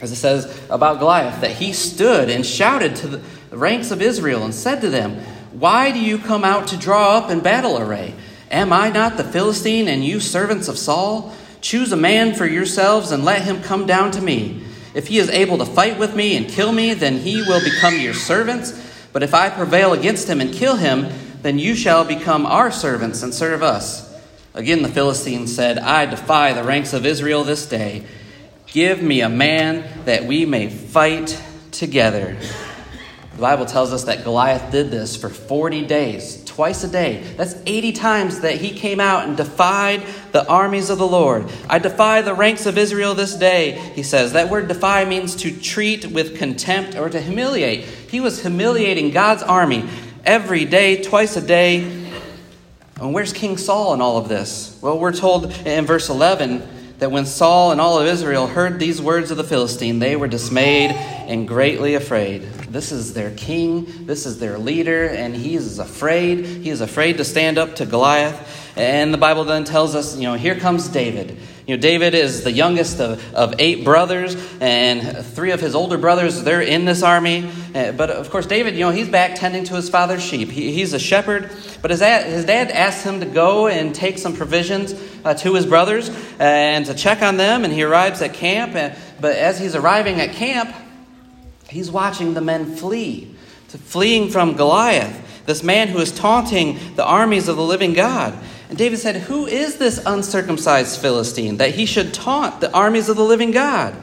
as 0.00 0.12
it 0.12 0.16
says 0.16 0.62
about 0.70 1.00
Goliath, 1.00 1.40
that 1.40 1.50
he 1.50 1.72
stood 1.72 2.30
and 2.30 2.46
shouted 2.46 2.94
to 2.94 3.08
the 3.08 3.22
ranks 3.50 3.90
of 3.90 4.00
Israel 4.00 4.44
and 4.44 4.54
said 4.54 4.80
to 4.82 4.88
them, 4.88 5.16
Why 5.50 5.90
do 5.90 5.98
you 5.98 6.18
come 6.18 6.44
out 6.44 6.68
to 6.68 6.76
draw 6.76 7.18
up 7.18 7.28
in 7.28 7.40
battle 7.40 7.76
array? 7.76 8.14
Am 8.52 8.72
I 8.72 8.90
not 8.90 9.16
the 9.16 9.24
Philistine, 9.24 9.88
and 9.88 10.04
you 10.04 10.20
servants 10.20 10.68
of 10.68 10.78
Saul? 10.78 11.34
Choose 11.62 11.90
a 11.90 11.96
man 11.96 12.34
for 12.34 12.46
yourselves 12.46 13.10
and 13.10 13.24
let 13.24 13.42
him 13.42 13.62
come 13.62 13.86
down 13.86 14.10
to 14.12 14.20
me. 14.20 14.62
If 14.94 15.08
he 15.08 15.18
is 15.18 15.30
able 15.30 15.58
to 15.58 15.64
fight 15.64 15.98
with 15.98 16.14
me 16.14 16.36
and 16.36 16.46
kill 16.46 16.70
me, 16.70 16.92
then 16.92 17.18
he 17.18 17.42
will 17.42 17.64
become 17.64 17.98
your 17.98 18.14
servants. 18.14 18.78
But 19.12 19.22
if 19.22 19.32
I 19.32 19.48
prevail 19.48 19.94
against 19.94 20.28
him 20.28 20.40
and 20.40 20.52
kill 20.52 20.76
him, 20.76 21.08
then 21.40 21.58
you 21.58 21.74
shall 21.74 22.04
become 22.04 22.44
our 22.44 22.70
servants 22.70 23.22
and 23.22 23.32
serve 23.32 23.62
us. 23.62 24.12
Again, 24.54 24.82
the 24.82 24.88
Philistine 24.88 25.46
said, 25.46 25.78
I 25.78 26.04
defy 26.04 26.52
the 26.52 26.62
ranks 26.62 26.92
of 26.92 27.06
Israel 27.06 27.44
this 27.44 27.64
day. 27.66 28.04
Give 28.66 29.02
me 29.02 29.22
a 29.22 29.28
man 29.28 30.04
that 30.04 30.24
we 30.24 30.44
may 30.44 30.68
fight 30.68 31.42
together. 31.70 32.36
The 33.34 33.40
Bible 33.40 33.64
tells 33.64 33.92
us 33.92 34.04
that 34.04 34.24
Goliath 34.24 34.70
did 34.70 34.90
this 34.90 35.16
for 35.16 35.30
40 35.30 35.86
days, 35.86 36.41
twice 36.54 36.84
a 36.84 36.88
day. 36.88 37.22
That's 37.36 37.54
80 37.64 37.92
times 37.92 38.40
that 38.40 38.56
he 38.56 38.70
came 38.70 39.00
out 39.00 39.26
and 39.26 39.38
defied 39.38 40.02
the 40.32 40.46
armies 40.46 40.90
of 40.90 40.98
the 40.98 41.06
Lord. 41.06 41.50
I 41.68 41.78
defy 41.78 42.20
the 42.20 42.34
ranks 42.34 42.66
of 42.66 42.76
Israel 42.76 43.14
this 43.14 43.34
day, 43.34 43.72
he 43.94 44.02
says. 44.02 44.34
That 44.34 44.50
word 44.50 44.68
defy 44.68 45.06
means 45.06 45.34
to 45.36 45.50
treat 45.50 46.04
with 46.04 46.36
contempt 46.36 46.94
or 46.94 47.08
to 47.08 47.20
humiliate. 47.20 47.84
He 47.84 48.20
was 48.20 48.42
humiliating 48.42 49.12
God's 49.12 49.42
army 49.42 49.88
every 50.26 50.66
day, 50.66 51.02
twice 51.02 51.36
a 51.38 51.40
day. 51.40 51.84
And 53.00 53.14
where's 53.14 53.32
King 53.32 53.56
Saul 53.56 53.94
in 53.94 54.02
all 54.02 54.18
of 54.18 54.28
this? 54.28 54.78
Well, 54.82 54.98
we're 54.98 55.12
told 55.12 55.50
in 55.66 55.86
verse 55.86 56.10
11 56.10 56.98
that 56.98 57.10
when 57.10 57.24
Saul 57.24 57.72
and 57.72 57.80
all 57.80 57.98
of 57.98 58.06
Israel 58.06 58.46
heard 58.46 58.78
these 58.78 59.00
words 59.00 59.30
of 59.30 59.38
the 59.38 59.44
Philistine, 59.44 60.00
they 60.00 60.16
were 60.16 60.28
dismayed 60.28 60.90
and 60.90 61.48
greatly 61.48 61.94
afraid. 61.94 62.46
This 62.72 62.90
is 62.90 63.12
their 63.12 63.30
king, 63.32 64.06
this 64.06 64.24
is 64.24 64.38
their 64.38 64.56
leader, 64.56 65.06
and 65.06 65.36
he 65.36 65.56
is 65.56 65.78
afraid. 65.78 66.46
He 66.46 66.70
is 66.70 66.80
afraid 66.80 67.18
to 67.18 67.24
stand 67.24 67.58
up 67.58 67.76
to 67.76 67.86
Goliath. 67.86 68.72
And 68.76 69.12
the 69.12 69.18
Bible 69.18 69.44
then 69.44 69.64
tells 69.64 69.94
us, 69.94 70.16
you 70.16 70.22
know, 70.22 70.34
here 70.34 70.54
comes 70.54 70.88
David. 70.88 71.36
You 71.66 71.76
know, 71.76 71.82
David 71.82 72.14
is 72.14 72.44
the 72.44 72.50
youngest 72.50 72.98
of, 72.98 73.34
of 73.34 73.56
eight 73.58 73.84
brothers, 73.84 74.34
and 74.58 75.24
three 75.26 75.50
of 75.50 75.60
his 75.60 75.74
older 75.74 75.98
brothers, 75.98 76.42
they're 76.42 76.62
in 76.62 76.86
this 76.86 77.02
army. 77.02 77.50
Uh, 77.74 77.92
but 77.92 78.08
of 78.08 78.30
course, 78.30 78.46
David, 78.46 78.72
you 78.72 78.80
know, 78.80 78.90
he's 78.90 79.08
back 79.08 79.34
tending 79.34 79.64
to 79.64 79.74
his 79.74 79.90
father's 79.90 80.24
sheep. 80.24 80.48
He, 80.48 80.72
he's 80.72 80.94
a 80.94 80.98
shepherd, 80.98 81.50
but 81.82 81.90
his 81.90 82.00
dad, 82.00 82.26
his 82.26 82.46
dad 82.46 82.70
asked 82.70 83.04
him 83.04 83.20
to 83.20 83.26
go 83.26 83.68
and 83.68 83.94
take 83.94 84.16
some 84.16 84.34
provisions 84.34 84.94
uh, 85.26 85.34
to 85.34 85.54
his 85.54 85.66
brothers 85.66 86.10
and 86.38 86.86
to 86.86 86.94
check 86.94 87.20
on 87.20 87.36
them, 87.36 87.64
and 87.64 87.72
he 87.72 87.82
arrives 87.82 88.22
at 88.22 88.32
camp. 88.32 88.74
And, 88.74 88.96
but 89.20 89.36
as 89.36 89.60
he's 89.60 89.76
arriving 89.76 90.20
at 90.20 90.32
camp, 90.32 90.74
he's 91.72 91.90
watching 91.90 92.34
the 92.34 92.40
men 92.40 92.76
flee, 92.76 93.34
fleeing 93.66 94.30
from 94.30 94.54
Goliath, 94.54 95.44
this 95.46 95.62
man 95.62 95.88
who 95.88 95.98
is 95.98 96.12
taunting 96.12 96.78
the 96.94 97.04
armies 97.04 97.48
of 97.48 97.56
the 97.56 97.62
living 97.62 97.94
God. 97.94 98.38
And 98.68 98.78
David 98.78 98.98
said, 98.98 99.16
Who 99.16 99.46
is 99.46 99.76
this 99.76 100.00
uncircumcised 100.06 101.00
Philistine 101.00 101.56
that 101.58 101.74
he 101.74 101.84
should 101.84 102.14
taunt 102.14 102.60
the 102.60 102.72
armies 102.72 103.08
of 103.08 103.16
the 103.16 103.24
living 103.24 103.50
God? 103.50 103.94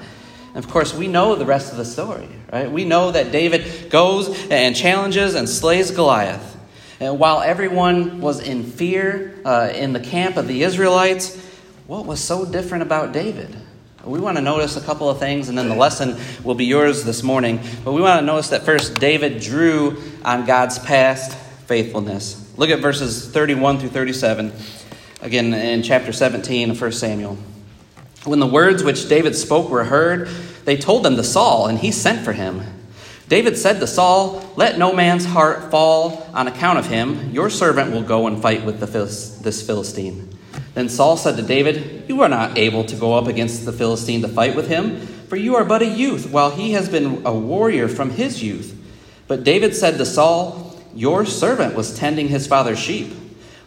And 0.53 0.63
of 0.63 0.69
course, 0.69 0.93
we 0.93 1.07
know 1.07 1.35
the 1.35 1.45
rest 1.45 1.71
of 1.71 1.77
the 1.77 1.85
story, 1.85 2.27
right? 2.51 2.69
We 2.69 2.85
know 2.85 3.11
that 3.11 3.31
David 3.31 3.89
goes 3.89 4.47
and 4.49 4.75
challenges 4.75 5.35
and 5.35 5.47
slays 5.47 5.91
Goliath. 5.91 6.57
And 6.99 7.17
while 7.17 7.41
everyone 7.41 8.19
was 8.19 8.41
in 8.41 8.63
fear 8.63 9.39
uh, 9.45 9.71
in 9.73 9.93
the 9.93 9.99
camp 9.99 10.37
of 10.37 10.47
the 10.47 10.63
Israelites, 10.63 11.35
what 11.87 12.05
was 12.05 12.19
so 12.19 12.45
different 12.45 12.83
about 12.83 13.13
David? 13.13 13.55
We 14.05 14.21
want 14.21 14.37
to 14.37 14.41
notice 14.41 14.77
a 14.77 14.81
couple 14.81 15.09
of 15.09 15.19
things, 15.19 15.49
and 15.49 15.57
then 15.57 15.67
the 15.67 15.75
lesson 15.75 16.17
will 16.45 16.55
be 16.55 16.65
yours 16.65 17.03
this 17.03 17.21
morning. 17.21 17.59
But 17.83 17.91
we 17.91 18.01
want 18.01 18.21
to 18.21 18.25
notice 18.25 18.47
that 18.49 18.63
first, 18.63 18.95
David 18.95 19.41
drew 19.41 20.01
on 20.23 20.45
God's 20.45 20.79
past 20.79 21.37
faithfulness. 21.67 22.49
Look 22.55 22.69
at 22.69 22.79
verses 22.79 23.29
31 23.29 23.79
through 23.79 23.89
37, 23.89 24.53
again 25.21 25.53
in 25.53 25.83
chapter 25.83 26.13
17 26.13 26.71
of 26.71 26.81
1 26.81 26.91
Samuel. 26.93 27.37
When 28.23 28.39
the 28.39 28.47
words 28.47 28.85
which 28.85 29.09
David 29.09 29.35
spoke 29.35 29.69
were 29.69 29.83
heard, 29.83 30.29
they 30.63 30.77
told 30.77 31.03
them 31.03 31.17
to 31.17 31.23
Saul, 31.23 31.67
and 31.67 31.77
he 31.77 31.91
sent 31.91 32.23
for 32.23 32.31
him. 32.31 32.63
David 33.27 33.57
said 33.57 33.81
to 33.81 33.87
Saul, 33.87 34.49
Let 34.55 34.77
no 34.77 34.93
man's 34.93 35.25
heart 35.25 35.71
fall 35.71 36.25
on 36.33 36.47
account 36.47 36.79
of 36.79 36.87
him. 36.87 37.31
Your 37.31 37.49
servant 37.49 37.91
will 37.91 38.03
go 38.03 38.27
and 38.27 38.41
fight 38.41 38.63
with 38.63 38.79
the, 38.79 38.87
this 38.87 39.61
Philistine. 39.65 40.38
Then 40.79 40.87
Saul 40.87 41.17
said 41.17 41.35
to 41.35 41.41
David, 41.41 42.05
You 42.07 42.21
are 42.21 42.29
not 42.29 42.57
able 42.57 42.85
to 42.85 42.95
go 42.95 43.13
up 43.13 43.27
against 43.27 43.65
the 43.65 43.73
Philistine 43.73 44.21
to 44.21 44.29
fight 44.29 44.55
with 44.55 44.69
him, 44.69 45.05
for 45.27 45.35
you 45.35 45.57
are 45.57 45.65
but 45.65 45.81
a 45.81 45.85
youth, 45.85 46.31
while 46.31 46.51
he 46.51 46.71
has 46.71 46.87
been 46.87 47.23
a 47.25 47.33
warrior 47.33 47.89
from 47.89 48.11
his 48.11 48.41
youth. 48.41 48.81
But 49.27 49.43
David 49.43 49.75
said 49.75 49.97
to 49.97 50.05
Saul, 50.05 50.81
your 50.95 51.25
servant 51.25 51.75
was 51.75 51.97
tending 51.97 52.29
his 52.29 52.47
father's 52.47 52.79
sheep. 52.79 53.11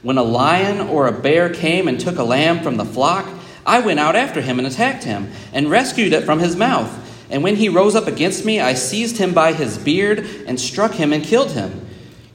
When 0.01 0.17
a 0.17 0.23
lion 0.23 0.81
or 0.89 1.07
a 1.07 1.13
bear 1.13 1.53
came 1.53 1.87
and 1.87 2.01
took 2.01 2.17
a 2.17 2.25
lamb 2.25 2.63
from 2.63 2.79
the 2.79 2.87
flock, 2.87 3.29
I 3.67 3.81
went 3.81 4.01
out 4.01 4.17
after 4.17 4.41
him 4.41 4.57
and 4.59 4.67
attacked 4.67 5.05
him, 5.05 5.33
and 5.53 5.71
rescued 5.71 6.15
it 6.15 6.25
from 6.25 6.39
his 6.39 6.57
mouth. 6.57 6.99
And 7.29 7.43
when 7.43 7.57
he 7.57 7.69
rose 7.69 7.95
up 7.95 8.07
against 8.07 8.47
me, 8.47 8.59
I 8.59 8.73
seized 8.73 9.19
him 9.19 9.35
by 9.35 9.53
his 9.53 9.77
beard 9.77 10.21
and 10.47 10.59
struck 10.59 10.93
him 10.93 11.13
and 11.13 11.23
killed 11.23 11.51
him. 11.51 11.87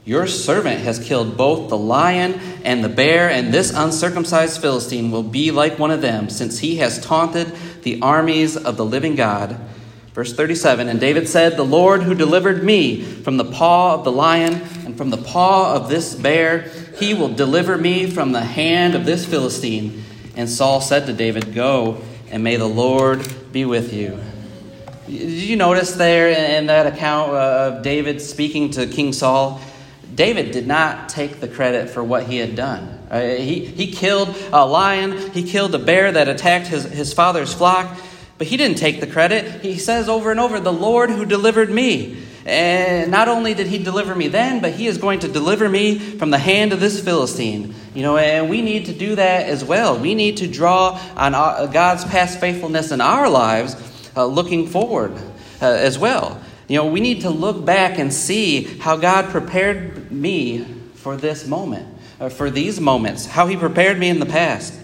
Your 0.08 0.26
servant 0.26 0.80
has 0.80 0.98
killed 0.98 1.36
both 1.36 1.68
the 1.68 1.76
lion 1.76 2.40
and 2.64 2.82
the 2.82 2.88
bear, 2.88 3.28
and 3.28 3.52
this 3.52 3.74
uncircumcised 3.74 4.58
Philistine 4.58 5.10
will 5.10 5.22
be 5.22 5.50
like 5.50 5.78
one 5.78 5.90
of 5.90 6.00
them, 6.00 6.30
since 6.30 6.60
he 6.60 6.76
has 6.76 6.98
taunted 6.98 7.54
the 7.82 8.00
armies 8.00 8.56
of 8.56 8.78
the 8.78 8.86
living 8.86 9.16
God. 9.16 9.60
Verse 10.14 10.32
37 10.32 10.88
And 10.88 10.98
David 10.98 11.28
said, 11.28 11.58
The 11.58 11.62
Lord 11.62 12.04
who 12.04 12.14
delivered 12.14 12.64
me 12.64 13.02
from 13.02 13.36
the 13.36 13.44
paw 13.44 13.96
of 13.96 14.04
the 14.04 14.10
lion 14.10 14.62
and 14.86 14.96
from 14.96 15.10
the 15.10 15.18
paw 15.18 15.74
of 15.74 15.90
this 15.90 16.14
bear, 16.14 16.70
he 16.98 17.12
will 17.12 17.28
deliver 17.28 17.76
me 17.76 18.06
from 18.06 18.32
the 18.32 18.44
hand 18.44 18.94
of 18.94 19.04
this 19.04 19.26
Philistine. 19.26 20.04
And 20.34 20.48
Saul 20.48 20.80
said 20.80 21.04
to 21.04 21.12
David, 21.12 21.54
Go, 21.54 22.00
and 22.30 22.42
may 22.42 22.56
the 22.56 22.64
Lord 22.64 23.30
be 23.52 23.66
with 23.66 23.92
you. 23.92 24.18
Did 25.06 25.42
you 25.42 25.56
notice 25.56 25.92
there 25.92 26.30
in 26.30 26.68
that 26.68 26.86
account 26.86 27.32
uh, 27.32 27.74
of 27.76 27.82
David 27.82 28.22
speaking 28.22 28.70
to 28.70 28.86
King 28.86 29.12
Saul? 29.12 29.60
David 30.18 30.50
did 30.50 30.66
not 30.66 31.08
take 31.08 31.38
the 31.38 31.46
credit 31.46 31.90
for 31.90 32.02
what 32.02 32.24
he 32.24 32.38
had 32.38 32.56
done. 32.56 32.82
Uh, 33.08 33.20
he, 33.20 33.64
he 33.64 33.92
killed 33.92 34.34
a 34.52 34.66
lion, 34.66 35.16
he 35.30 35.44
killed 35.44 35.72
a 35.76 35.78
bear 35.78 36.10
that 36.10 36.26
attacked 36.26 36.66
his, 36.66 36.82
his 36.82 37.12
father's 37.12 37.54
flock. 37.54 37.96
But 38.36 38.48
he 38.48 38.56
didn't 38.56 38.78
take 38.78 38.98
the 38.98 39.06
credit. 39.06 39.62
He 39.62 39.78
says 39.78 40.08
over 40.08 40.32
and 40.32 40.40
over, 40.40 40.58
The 40.58 40.72
Lord 40.72 41.10
who 41.10 41.24
delivered 41.24 41.70
me. 41.70 42.20
And 42.44 43.12
not 43.12 43.28
only 43.28 43.54
did 43.54 43.68
he 43.68 43.78
deliver 43.78 44.12
me 44.12 44.26
then, 44.26 44.60
but 44.60 44.72
he 44.72 44.88
is 44.88 44.98
going 44.98 45.20
to 45.20 45.28
deliver 45.28 45.68
me 45.68 46.00
from 46.00 46.30
the 46.30 46.38
hand 46.38 46.72
of 46.72 46.80
this 46.80 47.00
Philistine. 47.00 47.76
You 47.94 48.02
know, 48.02 48.16
and 48.16 48.50
we 48.50 48.60
need 48.60 48.86
to 48.86 48.92
do 48.92 49.14
that 49.14 49.46
as 49.46 49.64
well. 49.64 50.00
We 50.00 50.16
need 50.16 50.38
to 50.38 50.48
draw 50.48 51.00
on 51.16 51.30
God's 51.70 52.04
past 52.04 52.40
faithfulness 52.40 52.90
in 52.90 53.00
our 53.00 53.28
lives, 53.28 53.76
uh, 54.16 54.26
looking 54.26 54.66
forward 54.66 55.12
uh, 55.62 55.66
as 55.66 55.96
well. 55.96 56.40
You 56.68 56.76
know, 56.76 56.86
we 56.86 57.00
need 57.00 57.22
to 57.22 57.30
look 57.30 57.64
back 57.64 57.98
and 57.98 58.12
see 58.12 58.64
how 58.64 58.96
God 58.96 59.30
prepared 59.30 60.12
me 60.12 60.64
for 60.94 61.16
this 61.16 61.46
moment, 61.46 61.88
uh, 62.20 62.28
for 62.28 62.50
these 62.50 62.78
moments, 62.78 63.24
how 63.24 63.46
he 63.46 63.56
prepared 63.56 63.98
me 63.98 64.10
in 64.10 64.20
the 64.20 64.26
past. 64.26 64.74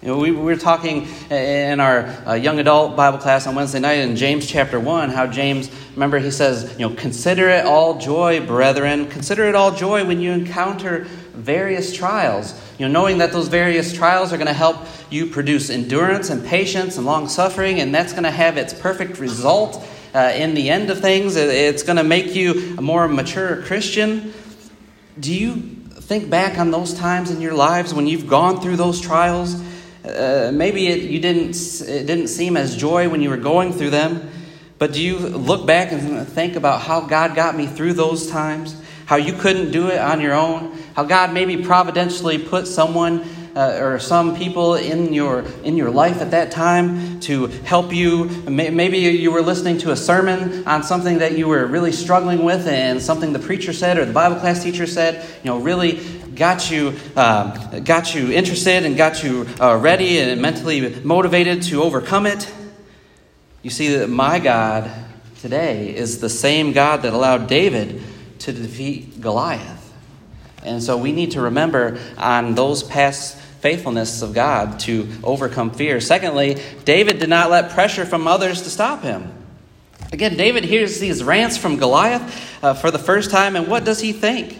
You 0.00 0.08
know, 0.08 0.18
we, 0.18 0.30
we 0.30 0.40
were 0.40 0.56
talking 0.56 1.06
in 1.30 1.78
our 1.78 2.06
uh, 2.26 2.34
young 2.34 2.58
adult 2.58 2.96
Bible 2.96 3.18
class 3.18 3.46
on 3.46 3.54
Wednesday 3.54 3.80
night 3.80 3.98
in 3.98 4.16
James 4.16 4.46
chapter 4.46 4.80
1 4.80 5.10
how 5.10 5.26
James, 5.26 5.70
remember, 5.92 6.18
he 6.18 6.30
says, 6.30 6.74
you 6.78 6.88
know, 6.88 6.94
consider 6.94 7.50
it 7.50 7.66
all 7.66 7.98
joy, 7.98 8.44
brethren. 8.46 9.06
Consider 9.08 9.44
it 9.44 9.54
all 9.54 9.74
joy 9.74 10.06
when 10.06 10.20
you 10.20 10.32
encounter 10.32 11.04
various 11.34 11.94
trials. 11.94 12.58
You 12.78 12.88
know, 12.88 12.92
knowing 12.92 13.18
that 13.18 13.32
those 13.32 13.48
various 13.48 13.92
trials 13.92 14.32
are 14.32 14.38
going 14.38 14.46
to 14.46 14.54
help 14.54 14.78
you 15.10 15.26
produce 15.26 15.68
endurance 15.68 16.30
and 16.30 16.46
patience 16.46 16.96
and 16.96 17.04
long 17.04 17.28
suffering, 17.28 17.80
and 17.80 17.94
that's 17.94 18.12
going 18.12 18.24
to 18.24 18.30
have 18.30 18.56
its 18.56 18.72
perfect 18.72 19.18
result 19.18 19.86
uh, 20.16 20.32
in 20.34 20.54
the 20.54 20.70
end 20.70 20.88
of 20.88 20.98
things. 21.00 21.36
It's 21.36 21.82
going 21.82 21.98
to 21.98 22.04
make 22.04 22.34
you 22.34 22.76
a 22.78 22.80
more 22.80 23.06
mature 23.06 23.60
Christian. 23.62 24.32
Do 25.20 25.34
you 25.34 25.54
think 25.56 26.30
back 26.30 26.58
on 26.58 26.70
those 26.70 26.94
times 26.94 27.30
in 27.30 27.42
your 27.42 27.52
lives 27.52 27.92
when 27.92 28.06
you've 28.06 28.26
gone 28.26 28.62
through 28.62 28.76
those 28.76 28.98
trials? 28.98 29.60
Uh, 30.02 30.50
maybe 30.54 30.86
it, 30.86 31.10
you 31.10 31.20
didn't, 31.20 31.54
it 31.82 32.06
didn't 32.06 32.28
seem 32.28 32.56
as 32.56 32.76
joy 32.76 33.10
when 33.10 33.20
you 33.20 33.28
were 33.28 33.36
going 33.36 33.72
through 33.74 33.90
them, 33.90 34.30
but 34.78 34.94
do 34.94 35.02
you 35.02 35.18
look 35.18 35.66
back 35.66 35.92
and 35.92 36.26
think 36.26 36.56
about 36.56 36.80
how 36.80 37.02
God 37.02 37.34
got 37.34 37.54
me 37.54 37.66
through 37.66 37.92
those 37.92 38.30
times? 38.30 38.80
How 39.04 39.16
you 39.16 39.34
couldn't 39.34 39.70
do 39.70 39.88
it 39.88 39.98
on 39.98 40.22
your 40.22 40.34
own? 40.34 40.78
How 40.94 41.04
God 41.04 41.34
maybe 41.34 41.62
providentially 41.62 42.38
put 42.38 42.66
someone 42.66 43.28
uh, 43.56 43.78
or 43.80 43.98
some 43.98 44.36
people 44.36 44.74
in 44.74 45.14
your 45.14 45.40
in 45.64 45.76
your 45.76 45.90
life 45.90 46.20
at 46.20 46.30
that 46.32 46.50
time 46.50 47.18
to 47.20 47.46
help 47.64 47.92
you. 47.92 48.26
Maybe 48.48 48.98
you 48.98 49.32
were 49.32 49.40
listening 49.40 49.78
to 49.78 49.92
a 49.92 49.96
sermon 49.96 50.68
on 50.68 50.82
something 50.82 51.18
that 51.18 51.38
you 51.38 51.48
were 51.48 51.66
really 51.66 51.92
struggling 51.92 52.44
with, 52.44 52.68
and 52.68 53.00
something 53.00 53.32
the 53.32 53.38
preacher 53.38 53.72
said 53.72 53.96
or 53.96 54.04
the 54.04 54.12
Bible 54.12 54.36
class 54.36 54.62
teacher 54.62 54.86
said, 54.86 55.26
you 55.42 55.50
know, 55.50 55.58
really 55.58 55.92
got 56.34 56.70
you, 56.70 56.92
uh, 57.16 57.80
got 57.80 58.14
you 58.14 58.30
interested 58.30 58.84
and 58.84 58.94
got 58.94 59.24
you 59.24 59.48
uh, 59.58 59.76
ready 59.76 60.18
and 60.18 60.40
mentally 60.42 61.02
motivated 61.02 61.62
to 61.62 61.82
overcome 61.82 62.26
it. 62.26 62.52
You 63.62 63.70
see 63.70 63.96
that 63.96 64.10
my 64.10 64.38
God 64.38 64.90
today 65.40 65.96
is 65.96 66.20
the 66.20 66.28
same 66.28 66.72
God 66.72 67.02
that 67.02 67.14
allowed 67.14 67.48
David 67.48 68.02
to 68.40 68.52
defeat 68.52 69.20
Goliath. 69.20 69.82
And 70.62 70.82
so 70.82 70.98
we 70.98 71.12
need 71.12 71.30
to 71.32 71.40
remember 71.42 71.98
on 72.18 72.54
those 72.54 72.82
past 72.82 73.38
faithfulness 73.66 74.22
of 74.22 74.32
God 74.32 74.78
to 74.78 75.08
overcome 75.24 75.72
fear. 75.72 76.00
Secondly, 76.00 76.62
David 76.84 77.18
did 77.18 77.28
not 77.28 77.50
let 77.50 77.70
pressure 77.70 78.06
from 78.06 78.28
others 78.28 78.62
to 78.62 78.70
stop 78.70 79.02
him. 79.02 79.32
Again, 80.12 80.36
David 80.36 80.62
hears 80.62 81.00
these 81.00 81.24
rants 81.24 81.56
from 81.56 81.76
Goliath 81.76 82.62
uh, 82.62 82.74
for 82.74 82.92
the 82.92 82.98
first 83.00 83.32
time, 83.32 83.56
and 83.56 83.66
what 83.66 83.84
does 83.84 83.98
he 83.98 84.12
think? 84.12 84.56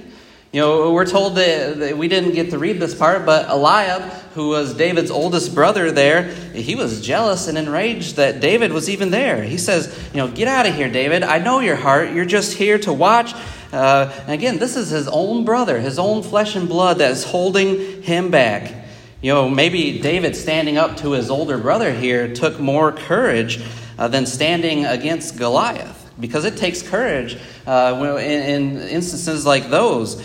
You 0.53 0.61
know, 0.61 0.93
we're 0.93 1.07
told 1.07 1.37
that, 1.37 1.79
that, 1.79 1.97
we 1.97 2.09
didn't 2.09 2.33
get 2.33 2.51
to 2.51 2.59
read 2.59 2.81
this 2.81 2.97
part, 2.97 3.25
but 3.25 3.49
Eliab, 3.49 4.03
who 4.35 4.49
was 4.49 4.75
David's 4.75 5.13
oldest 5.13 5.55
brother 5.55 5.93
there, 5.93 6.25
he 6.53 6.75
was 6.75 7.01
jealous 7.01 7.47
and 7.47 7.57
enraged 7.57 8.17
that 8.17 8.41
David 8.41 8.73
was 8.73 8.91
even 8.91 9.13
there. 9.13 9.41
He 9.45 9.57
says, 9.57 9.97
You 10.13 10.17
know, 10.17 10.29
get 10.29 10.49
out 10.49 10.67
of 10.67 10.75
here, 10.75 10.91
David. 10.91 11.23
I 11.23 11.39
know 11.39 11.61
your 11.61 11.77
heart. 11.77 12.11
You're 12.11 12.25
just 12.25 12.55
here 12.55 12.81
to 12.81 12.93
watch. 12.93 13.35
Uh, 13.73 14.13
and 14.23 14.33
again, 14.33 14.59
this 14.59 14.75
is 14.75 14.91
his 14.91 15.07
own 15.07 15.45
brother, 15.45 15.79
his 15.79 15.97
own 15.97 16.25
flesh 16.25 16.57
and 16.57 16.69
blood 16.69 16.99
that 16.99 17.13
is 17.13 17.23
holding 17.23 18.03
him 18.03 18.33
back. 18.33 18.86
You 19.27 19.35
know, 19.35 19.49
maybe 19.49 19.99
David 19.99 20.37
standing 20.37 20.79
up 20.79 20.99
to 20.99 21.11
his 21.11 21.31
older 21.31 21.59
brother 21.59 21.93
here 21.93 22.33
took 22.33 22.61
more 22.61 22.93
courage 22.93 23.61
uh, 23.99 24.07
than 24.07 24.25
standing 24.25 24.85
against 24.87 25.37
Goliath 25.37 26.13
because 26.21 26.45
it 26.45 26.57
takes 26.57 26.81
courage 26.81 27.37
uh, 27.67 28.17
in, 28.21 28.77
in 28.77 28.89
instances 28.89 29.45
like 29.45 29.69
those. 29.69 30.25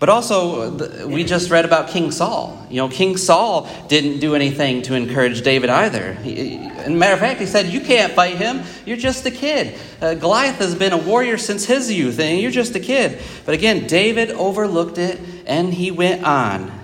But 0.00 0.08
also, 0.08 1.06
we 1.06 1.22
just 1.22 1.52
read 1.52 1.64
about 1.64 1.90
King 1.90 2.10
Saul. 2.10 2.66
You 2.68 2.78
know, 2.78 2.88
King 2.88 3.16
Saul 3.16 3.68
didn't 3.86 4.18
do 4.18 4.34
anything 4.34 4.82
to 4.82 4.96
encourage 4.96 5.42
David 5.42 5.70
either. 5.70 6.18
And 6.24 6.98
matter 6.98 7.14
of 7.14 7.20
fact, 7.20 7.38
he 7.38 7.46
said, 7.46 7.66
You 7.66 7.80
can't 7.80 8.12
fight 8.12 8.38
him. 8.38 8.62
You're 8.84 8.96
just 8.96 9.24
a 9.24 9.30
kid. 9.30 9.78
Uh, 10.00 10.14
Goliath 10.14 10.58
has 10.58 10.74
been 10.74 10.92
a 10.92 10.98
warrior 10.98 11.38
since 11.38 11.64
his 11.64 11.92
youth, 11.92 12.18
and 12.18 12.40
you're 12.40 12.50
just 12.50 12.74
a 12.74 12.80
kid. 12.80 13.20
But 13.46 13.54
again, 13.54 13.86
David 13.86 14.32
overlooked 14.32 14.98
it 14.98 15.20
and 15.46 15.72
he 15.72 15.92
went 15.92 16.24
on. 16.24 16.81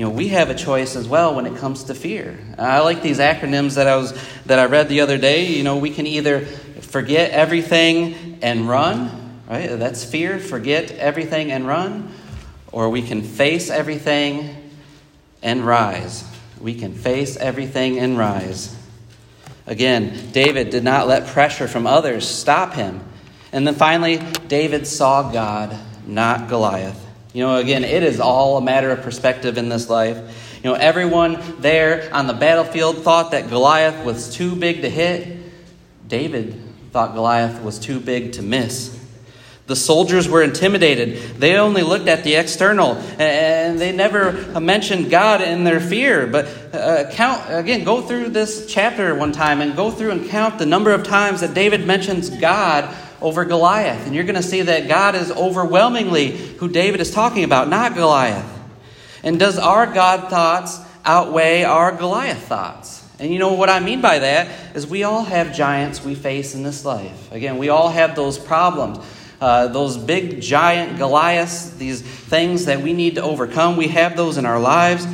You 0.00 0.06
know, 0.06 0.12
we 0.12 0.28
have 0.28 0.48
a 0.48 0.54
choice 0.54 0.96
as 0.96 1.06
well 1.06 1.34
when 1.34 1.44
it 1.44 1.58
comes 1.58 1.84
to 1.84 1.94
fear. 1.94 2.38
I 2.56 2.80
like 2.80 3.02
these 3.02 3.18
acronyms 3.18 3.74
that 3.74 3.86
I 3.86 3.96
was 3.96 4.18
that 4.46 4.58
I 4.58 4.64
read 4.64 4.88
the 4.88 5.02
other 5.02 5.18
day. 5.18 5.48
You 5.48 5.62
know, 5.62 5.76
we 5.76 5.90
can 5.90 6.06
either 6.06 6.46
forget 6.46 7.32
everything 7.32 8.38
and 8.40 8.66
run, 8.66 9.42
right? 9.46 9.66
That's 9.66 10.02
fear, 10.02 10.38
forget 10.38 10.90
everything 10.92 11.52
and 11.52 11.66
run, 11.66 12.14
or 12.72 12.88
we 12.88 13.02
can 13.02 13.20
face 13.20 13.68
everything 13.68 14.72
and 15.42 15.66
rise. 15.66 16.24
We 16.58 16.76
can 16.76 16.94
face 16.94 17.36
everything 17.36 17.98
and 17.98 18.16
rise. 18.16 18.74
Again, 19.66 20.30
David 20.32 20.70
did 20.70 20.82
not 20.82 21.08
let 21.08 21.26
pressure 21.26 21.68
from 21.68 21.86
others 21.86 22.26
stop 22.26 22.72
him. 22.72 23.02
And 23.52 23.66
then 23.66 23.74
finally, 23.74 24.16
David 24.48 24.86
saw 24.86 25.30
God, 25.30 25.78
not 26.06 26.48
Goliath. 26.48 27.09
You 27.32 27.44
know, 27.44 27.56
again, 27.56 27.84
it 27.84 28.02
is 28.02 28.18
all 28.18 28.56
a 28.56 28.60
matter 28.60 28.90
of 28.90 29.02
perspective 29.02 29.56
in 29.56 29.68
this 29.68 29.88
life. 29.88 30.58
You 30.64 30.70
know, 30.70 30.74
everyone 30.74 31.60
there 31.60 32.12
on 32.12 32.26
the 32.26 32.32
battlefield 32.32 32.98
thought 32.98 33.30
that 33.30 33.48
Goliath 33.48 34.04
was 34.04 34.34
too 34.34 34.56
big 34.56 34.82
to 34.82 34.90
hit. 34.90 35.38
David 36.08 36.60
thought 36.90 37.14
Goliath 37.14 37.62
was 37.62 37.78
too 37.78 38.00
big 38.00 38.32
to 38.32 38.42
miss. 38.42 38.98
The 39.68 39.76
soldiers 39.76 40.28
were 40.28 40.42
intimidated. 40.42 41.38
They 41.38 41.54
only 41.54 41.84
looked 41.84 42.08
at 42.08 42.24
the 42.24 42.34
external 42.34 42.96
and 43.20 43.78
they 43.78 43.92
never 43.92 44.32
mentioned 44.60 45.10
God 45.10 45.40
in 45.40 45.62
their 45.62 45.78
fear. 45.78 46.26
But 46.26 46.46
uh, 46.74 47.12
count, 47.12 47.44
again, 47.48 47.84
go 47.84 48.02
through 48.02 48.30
this 48.30 48.66
chapter 48.66 49.14
one 49.14 49.30
time 49.30 49.60
and 49.60 49.76
go 49.76 49.92
through 49.92 50.10
and 50.10 50.28
count 50.28 50.58
the 50.58 50.66
number 50.66 50.90
of 50.90 51.04
times 51.04 51.42
that 51.42 51.54
David 51.54 51.86
mentions 51.86 52.30
God 52.30 52.92
over 53.20 53.44
Goliath. 53.44 54.06
And 54.06 54.14
you're 54.14 54.24
going 54.24 54.34
to 54.36 54.42
see 54.42 54.62
that 54.62 54.88
God 54.88 55.14
is 55.14 55.30
overwhelmingly 55.30 56.36
who 56.36 56.68
David 56.68 57.00
is 57.00 57.10
talking 57.10 57.44
about, 57.44 57.68
not 57.68 57.94
Goliath. 57.94 58.46
And 59.22 59.38
does 59.38 59.58
our 59.58 59.86
God 59.86 60.30
thoughts 60.30 60.80
outweigh 61.04 61.64
our 61.64 61.92
Goliath 61.92 62.46
thoughts? 62.46 63.06
And 63.18 63.30
you 63.30 63.38
know 63.38 63.52
what 63.52 63.68
I 63.68 63.80
mean 63.80 64.00
by 64.00 64.20
that 64.20 64.76
is 64.76 64.86
we 64.86 65.02
all 65.02 65.24
have 65.24 65.54
giants 65.54 66.02
we 66.02 66.14
face 66.14 66.54
in 66.54 66.62
this 66.62 66.86
life. 66.86 67.30
Again, 67.32 67.58
we 67.58 67.68
all 67.68 67.90
have 67.90 68.16
those 68.16 68.38
problems. 68.38 68.98
Uh, 69.40 69.68
those 69.68 69.96
big 69.96 70.40
giant 70.42 70.98
Goliaths, 70.98 71.70
these 71.70 72.02
things 72.02 72.66
that 72.66 72.82
we 72.82 72.92
need 72.92 73.14
to 73.14 73.22
overcome, 73.22 73.76
we 73.76 73.88
have 73.88 74.14
those 74.14 74.36
in 74.36 74.44
our 74.44 74.60
lives. 74.60 75.06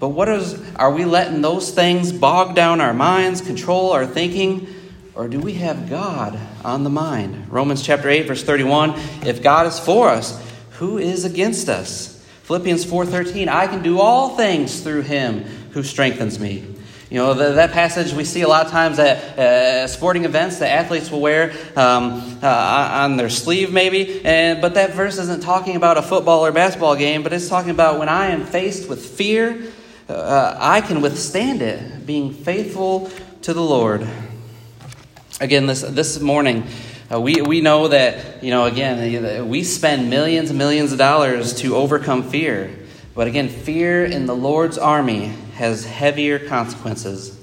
But 0.00 0.08
what 0.08 0.28
is, 0.28 0.58
are 0.76 0.90
we 0.90 1.04
letting 1.04 1.42
those 1.42 1.70
things 1.70 2.12
bog 2.12 2.54
down 2.54 2.80
our 2.80 2.94
minds, 2.94 3.40
control 3.40 3.92
our 3.92 4.06
thinking? 4.06 4.73
Or 5.14 5.28
do 5.28 5.38
we 5.38 5.54
have 5.54 5.88
God 5.88 6.38
on 6.64 6.82
the 6.82 6.90
mind? 6.90 7.52
Romans 7.52 7.82
chapter 7.82 8.08
8 8.08 8.26
verse 8.26 8.42
31, 8.42 8.94
if 9.24 9.42
God 9.42 9.66
is 9.66 9.78
for 9.78 10.08
us, 10.08 10.42
who 10.72 10.98
is 10.98 11.24
against 11.24 11.68
us? 11.68 12.14
Philippians 12.44 12.84
4:13, 12.84 13.48
I 13.48 13.66
can 13.66 13.82
do 13.82 14.00
all 14.00 14.36
things 14.36 14.80
through 14.80 15.02
him 15.02 15.44
who 15.70 15.82
strengthens 15.82 16.38
me. 16.38 16.62
You 17.10 17.18
know, 17.18 17.32
the, 17.32 17.52
that 17.52 17.72
passage 17.72 18.12
we 18.12 18.24
see 18.24 18.42
a 18.42 18.48
lot 18.48 18.66
of 18.66 18.72
times 18.72 18.98
at 18.98 19.38
uh, 19.38 19.86
sporting 19.86 20.24
events 20.24 20.58
that 20.58 20.70
athletes 20.70 21.10
will 21.10 21.20
wear 21.20 21.52
um, 21.76 22.38
uh, 22.42 22.88
on 22.92 23.16
their 23.16 23.30
sleeve, 23.30 23.72
maybe. 23.72 24.22
And, 24.24 24.60
but 24.60 24.74
that 24.74 24.94
verse 24.94 25.18
isn't 25.18 25.42
talking 25.42 25.76
about 25.76 25.96
a 25.96 26.02
football 26.02 26.44
or 26.44 26.50
basketball 26.50 26.96
game, 26.96 27.22
but 27.22 27.32
it's 27.32 27.48
talking 27.48 27.70
about 27.70 27.98
when 27.98 28.08
I 28.08 28.26
am 28.26 28.44
faced 28.44 28.88
with 28.88 29.06
fear, 29.06 29.62
uh, 30.08 30.56
I 30.58 30.80
can 30.80 31.00
withstand 31.00 31.62
it, 31.62 32.04
being 32.04 32.34
faithful 32.34 33.10
to 33.42 33.54
the 33.54 33.62
Lord. 33.62 34.06
Again, 35.40 35.66
this, 35.66 35.80
this 35.80 36.20
morning, 36.20 36.64
uh, 37.12 37.20
we, 37.20 37.42
we 37.42 37.60
know 37.60 37.88
that, 37.88 38.44
you 38.44 38.52
know, 38.52 38.66
again, 38.66 39.48
we 39.48 39.64
spend 39.64 40.08
millions 40.08 40.50
and 40.50 40.58
millions 40.58 40.92
of 40.92 40.98
dollars 40.98 41.54
to 41.54 41.74
overcome 41.74 42.22
fear. 42.22 42.70
But 43.16 43.26
again, 43.26 43.48
fear 43.48 44.04
in 44.04 44.26
the 44.26 44.36
Lord's 44.36 44.78
army 44.78 45.32
has 45.54 45.84
heavier 45.84 46.38
consequences. 46.38 47.36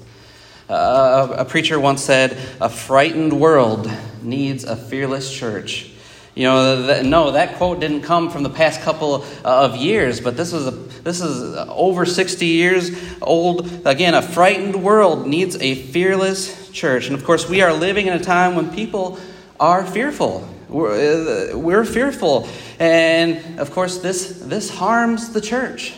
Uh, 0.70 1.34
a 1.36 1.44
preacher 1.44 1.78
once 1.78 2.02
said, 2.02 2.38
A 2.62 2.70
frightened 2.70 3.38
world 3.38 3.90
needs 4.22 4.64
a 4.64 4.74
fearless 4.74 5.30
church. 5.30 5.90
You 6.34 6.44
know, 6.44 7.02
no, 7.02 7.32
that 7.32 7.56
quote 7.56 7.78
didn't 7.80 8.02
come 8.02 8.30
from 8.30 8.42
the 8.42 8.48
past 8.48 8.80
couple 8.80 9.22
of 9.44 9.76
years, 9.76 10.18
but 10.18 10.34
this 10.34 10.54
is, 10.54 10.66
a, 10.66 10.70
this 10.70 11.20
is 11.20 11.54
over 11.68 12.06
60 12.06 12.46
years 12.46 12.90
old. 13.20 13.86
Again, 13.86 14.14
a 14.14 14.22
frightened 14.22 14.82
world 14.82 15.26
needs 15.26 15.56
a 15.56 15.74
fearless 15.74 16.61
church. 16.72 17.06
And 17.06 17.14
of 17.14 17.24
course, 17.24 17.48
we 17.48 17.60
are 17.60 17.72
living 17.72 18.06
in 18.06 18.12
a 18.12 18.20
time 18.20 18.54
when 18.56 18.74
people 18.74 19.18
are 19.60 19.86
fearful. 19.86 20.48
We're, 20.68 21.52
uh, 21.52 21.58
we're 21.58 21.84
fearful. 21.84 22.48
And 22.78 23.58
of 23.60 23.70
course, 23.70 23.98
this, 23.98 24.40
this 24.40 24.70
harms 24.70 25.32
the 25.32 25.40
church. 25.40 25.94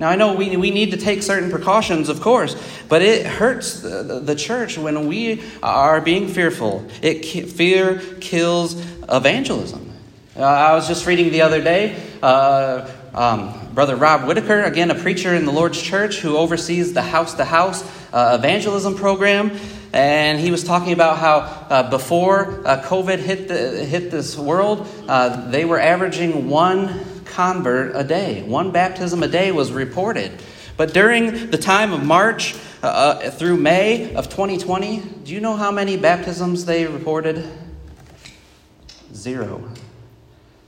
Now, 0.00 0.08
I 0.08 0.16
know 0.16 0.34
we, 0.34 0.56
we 0.56 0.70
need 0.70 0.90
to 0.92 0.96
take 0.96 1.22
certain 1.22 1.50
precautions, 1.50 2.08
of 2.08 2.20
course, 2.20 2.56
but 2.88 3.02
it 3.02 3.24
hurts 3.24 3.80
the, 3.80 4.20
the 4.20 4.34
church 4.34 4.76
when 4.76 5.06
we 5.06 5.44
are 5.62 6.00
being 6.00 6.26
fearful. 6.26 6.84
It, 7.02 7.24
fear 7.24 8.00
kills 8.20 8.74
evangelism. 9.08 9.92
Uh, 10.36 10.42
I 10.42 10.74
was 10.74 10.88
just 10.88 11.06
reading 11.06 11.30
the 11.30 11.42
other 11.42 11.62
day, 11.62 12.02
uh, 12.22 12.90
um, 13.14 13.68
Brother 13.74 13.94
Rob 13.94 14.26
Whitaker, 14.26 14.62
again, 14.62 14.90
a 14.90 14.94
preacher 14.94 15.34
in 15.34 15.44
the 15.44 15.52
Lord's 15.52 15.80
church 15.80 16.20
who 16.20 16.36
oversees 16.36 16.94
the 16.94 17.02
house 17.02 17.34
to 17.34 17.44
house 17.44 17.84
evangelism 18.12 18.94
program. 18.94 19.56
And 19.92 20.40
he 20.40 20.50
was 20.50 20.64
talking 20.64 20.92
about 20.92 21.18
how 21.18 21.40
uh, 21.40 21.90
before 21.90 22.66
uh, 22.66 22.82
COVID 22.82 23.18
hit, 23.18 23.48
the, 23.48 23.84
hit 23.84 24.10
this 24.10 24.36
world, 24.38 24.88
uh, 25.06 25.50
they 25.50 25.64
were 25.64 25.78
averaging 25.78 26.48
one 26.48 27.04
convert 27.26 27.94
a 27.94 28.02
day. 28.02 28.42
One 28.42 28.70
baptism 28.70 29.22
a 29.22 29.28
day 29.28 29.52
was 29.52 29.70
reported. 29.70 30.32
But 30.76 30.94
during 30.94 31.50
the 31.50 31.58
time 31.58 31.92
of 31.92 32.02
March 32.02 32.54
uh, 32.82 32.86
uh 32.86 33.30
through 33.30 33.58
May 33.58 34.14
of 34.14 34.28
2020, 34.28 35.00
do 35.24 35.32
you 35.32 35.40
know 35.40 35.56
how 35.56 35.70
many 35.70 35.96
baptisms 35.96 36.64
they 36.64 36.86
reported? 36.86 37.46
Zero. 39.14 39.70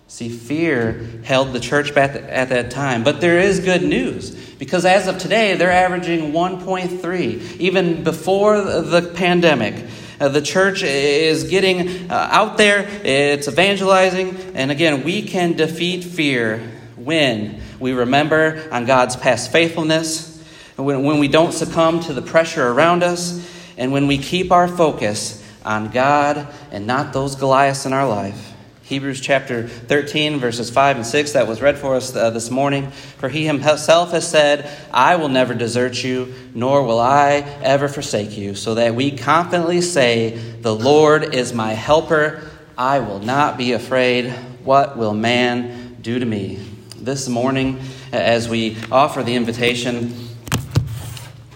See, 0.06 0.28
fear 0.28 0.92
held 1.24 1.52
the 1.52 1.60
church 1.60 1.94
back 1.94 2.14
at 2.14 2.50
that 2.50 2.70
time. 2.70 3.02
But 3.02 3.20
there 3.20 3.38
is 3.38 3.60
good 3.60 3.82
news 3.82 4.30
because 4.58 4.84
as 4.84 5.08
of 5.08 5.18
today, 5.18 5.54
they're 5.54 5.72
averaging 5.72 6.32
1.3. 6.32 7.56
Even 7.58 8.04
before 8.04 8.60
the 8.60 9.12
pandemic, 9.14 9.86
uh, 10.20 10.28
the 10.28 10.42
church 10.42 10.82
is 10.82 11.44
getting 11.44 12.10
uh, 12.10 12.28
out 12.30 12.56
there, 12.56 12.86
it's 13.02 13.48
evangelizing, 13.48 14.36
and 14.54 14.70
again, 14.70 15.02
we 15.02 15.22
can 15.22 15.54
defeat 15.54 16.04
fear 16.04 16.58
when 16.96 17.60
we 17.80 17.92
remember 17.92 18.68
on 18.70 18.86
God's 18.86 19.16
past 19.16 19.50
faithfulness, 19.50 20.42
when, 20.76 21.02
when 21.02 21.18
we 21.18 21.26
don't 21.26 21.52
succumb 21.52 22.00
to 22.00 22.12
the 22.12 22.22
pressure 22.22 22.68
around 22.68 23.02
us, 23.02 23.44
and 23.76 23.90
when 23.90 24.06
we 24.06 24.18
keep 24.18 24.52
our 24.52 24.68
focus 24.68 25.44
on 25.64 25.90
God 25.90 26.46
and 26.70 26.86
not 26.86 27.12
those 27.12 27.34
Goliaths 27.34 27.84
in 27.84 27.92
our 27.92 28.08
life. 28.08 28.53
Hebrews 28.85 29.23
chapter 29.23 29.66
13, 29.66 30.38
verses 30.40 30.68
5 30.68 30.97
and 30.97 31.07
6, 31.07 31.33
that 31.33 31.49
was 31.49 31.62
read 31.62 31.79
for 31.79 31.94
us 31.94 32.14
uh, 32.14 32.29
this 32.29 32.51
morning. 32.51 32.90
For 32.90 33.31
he 33.31 33.47
himself 33.47 34.11
has 34.11 34.29
said, 34.29 34.70
I 34.92 35.16
will 35.16 35.31
never 35.31 35.55
desert 35.55 36.05
you, 36.05 36.35
nor 36.53 36.83
will 36.83 37.01
I 37.01 37.37
ever 37.62 37.88
forsake 37.88 38.37
you, 38.37 38.55
so 38.55 38.75
that 38.75 38.94
we 38.94 39.12
confidently 39.12 39.81
say, 39.81 40.37
The 40.61 40.75
Lord 40.75 41.35
is 41.35 41.55
my 41.55 41.73
helper. 41.73 42.42
I 42.77 42.99
will 42.99 43.20
not 43.20 43.57
be 43.57 43.73
afraid. 43.73 44.31
What 44.64 44.99
will 44.99 45.14
man 45.14 45.97
do 46.03 46.18
to 46.18 46.27
me? 46.27 46.57
This 46.99 47.27
morning, 47.27 47.81
as 48.12 48.51
we 48.51 48.77
offer 48.92 49.23
the 49.23 49.35
invitation, 49.35 50.29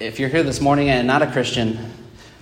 if 0.01 0.19
you're 0.19 0.31
here 0.31 0.43
this 0.43 0.63
morning 0.63 0.89
and 0.89 1.07
not 1.07 1.21
a 1.21 1.31
Christian, 1.31 1.93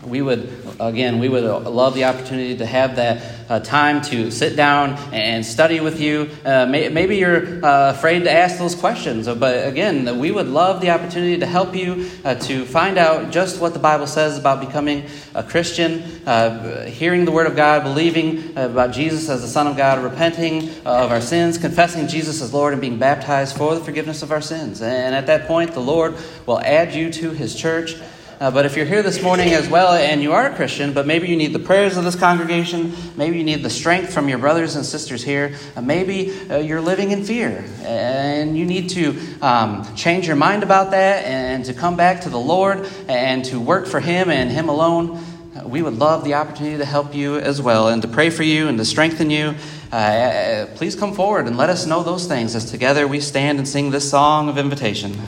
we 0.07 0.23
would, 0.23 0.51
again, 0.79 1.19
we 1.19 1.29
would 1.29 1.45
love 1.45 1.95
the 1.95 2.05
opportunity 2.05 2.57
to 2.59 2.67
have 2.67 2.97
that 2.97 3.37
uh, 3.49 3.61
time 3.61 4.03
to 4.03 4.31
sit 4.31 4.57
down 4.57 4.91
and 5.13 5.45
study 5.45 5.81
with 5.81 6.01
you. 6.01 6.31
Uh, 6.45 6.67
may, 6.67 6.89
maybe 6.89 7.17
you're 7.17 7.65
uh, 7.65 7.91
afraid 7.91 8.25
to 8.25 8.31
ask 8.31 8.59
those 8.59 8.75
questions, 8.75 9.29
but 9.29 9.67
again, 9.67 10.19
we 10.19 10.31
would 10.31 10.49
love 10.49 10.81
the 10.81 10.91
opportunity 10.91 11.39
to 11.39 11.47
help 11.47 11.75
you 11.75 12.09
uh, 12.25 12.35
to 12.35 12.65
find 12.65 12.99
out 12.99 13.31
just 13.31 13.61
what 13.61 13.73
the 13.73 13.79
Bible 13.79 14.07
says 14.07 14.39
about 14.39 14.61
becoming 14.61 15.07
a 15.35 15.43
Christian, 15.43 16.03
uh, 16.27 16.87
hearing 16.87 17.25
the 17.25 17.33
Word 17.33 17.47
of 17.47 17.57
God, 17.57 17.83
believing 17.83 18.57
about 18.57 18.93
Jesus 18.93 19.29
as 19.29 19.43
the 19.43 19.49
Son 19.49 19.67
of 19.67 19.77
God, 19.77 20.03
repenting 20.03 20.69
of 20.81 21.11
our 21.11 21.21
sins, 21.21 21.59
confessing 21.59 22.09
Jesus 22.09 22.43
as 22.43 22.53
Lord, 22.53 22.73
and 22.73 22.81
being 22.81 22.99
baptized 22.99 23.57
for 23.57 23.75
the 23.75 23.85
forgiveness 23.85 24.23
of 24.23 24.33
our 24.33 24.41
sins. 24.41 24.83
And 24.83 25.15
at 25.15 25.27
that 25.27 25.47
point, 25.47 25.73
the 25.73 25.81
Lord 25.81 26.17
will 26.47 26.61
add 26.61 26.95
you 26.95 27.13
to 27.13 27.31
His 27.31 27.55
church. 27.55 27.97
Uh, 28.39 28.51
but 28.51 28.67
if 28.67 28.77
you're 28.77 28.85
here 28.85 29.03
this 29.03 29.23
morning 29.23 29.55
as 29.55 29.67
well 29.67 29.95
and 29.95 30.23
you 30.23 30.35
are 30.35 30.51
a 30.51 30.55
Christian, 30.55 30.93
but 30.93 31.07
maybe 31.07 31.27
you 31.27 31.37
need 31.37 31.55
the 31.55 31.59
prayers 31.59 31.97
of 31.97 32.05
this 32.05 32.15
congregation, 32.15 32.93
maybe 33.17 33.39
you 33.39 33.45
need 33.45 33.63
the 33.63 33.71
strength 33.71 34.13
from 34.13 34.29
your 34.29 34.37
brothers 34.37 34.77
and 34.77 34.85
sisters 34.85 35.25
here, 35.25 35.55
uh, 35.75 35.81
maybe 35.81 36.39
uh, 36.51 36.59
you're 36.59 36.83
living 36.83 37.13
in 37.13 37.25
fear 37.25 37.65
and 37.81 38.59
you 38.59 38.67
need 38.67 38.91
to 38.91 39.19
um, 39.41 39.87
change 39.97 40.27
your 40.27 40.37
mind 40.37 40.63
about 40.63 40.91
that 40.91 41.25
and 41.25 41.65
to 41.65 41.73
come 41.73 41.97
back 41.97 42.21
to 42.21 42.29
the 42.29 42.39
Lord 42.39 42.87
and 43.09 43.43
to 43.47 43.59
work 43.59 43.87
for 43.87 44.01
Him 44.01 44.29
and 44.29 44.51
Him 44.51 44.69
alone 44.69 45.19
we 45.65 45.81
would 45.81 45.95
love 45.95 46.23
the 46.25 46.35
opportunity 46.35 46.77
to 46.77 46.85
help 46.85 47.15
you 47.15 47.39
as 47.39 47.63
well 47.63 47.89
and 47.89 48.03
to 48.03 48.09
pray 48.09 48.29
for 48.29 48.43
you 48.43 48.69
and 48.69 48.77
to 48.77 48.85
strengthen 48.85 49.31
you. 49.31 49.55
Uh, 49.91 50.67
please 50.75 50.95
come 50.95 51.15
forward 51.15 51.47
and 51.47 51.57
let 51.57 51.71
us 51.71 51.87
know 51.87 52.03
those 52.03 52.27
things 52.27 52.55
as 52.55 52.71
together 52.71 53.09
we 53.09 53.21
stand 53.21 53.59
and 53.59 53.67
sing 53.67 53.91
this 53.91 54.11
song 54.11 54.49
of 54.51 54.59
invitation. 54.59 55.17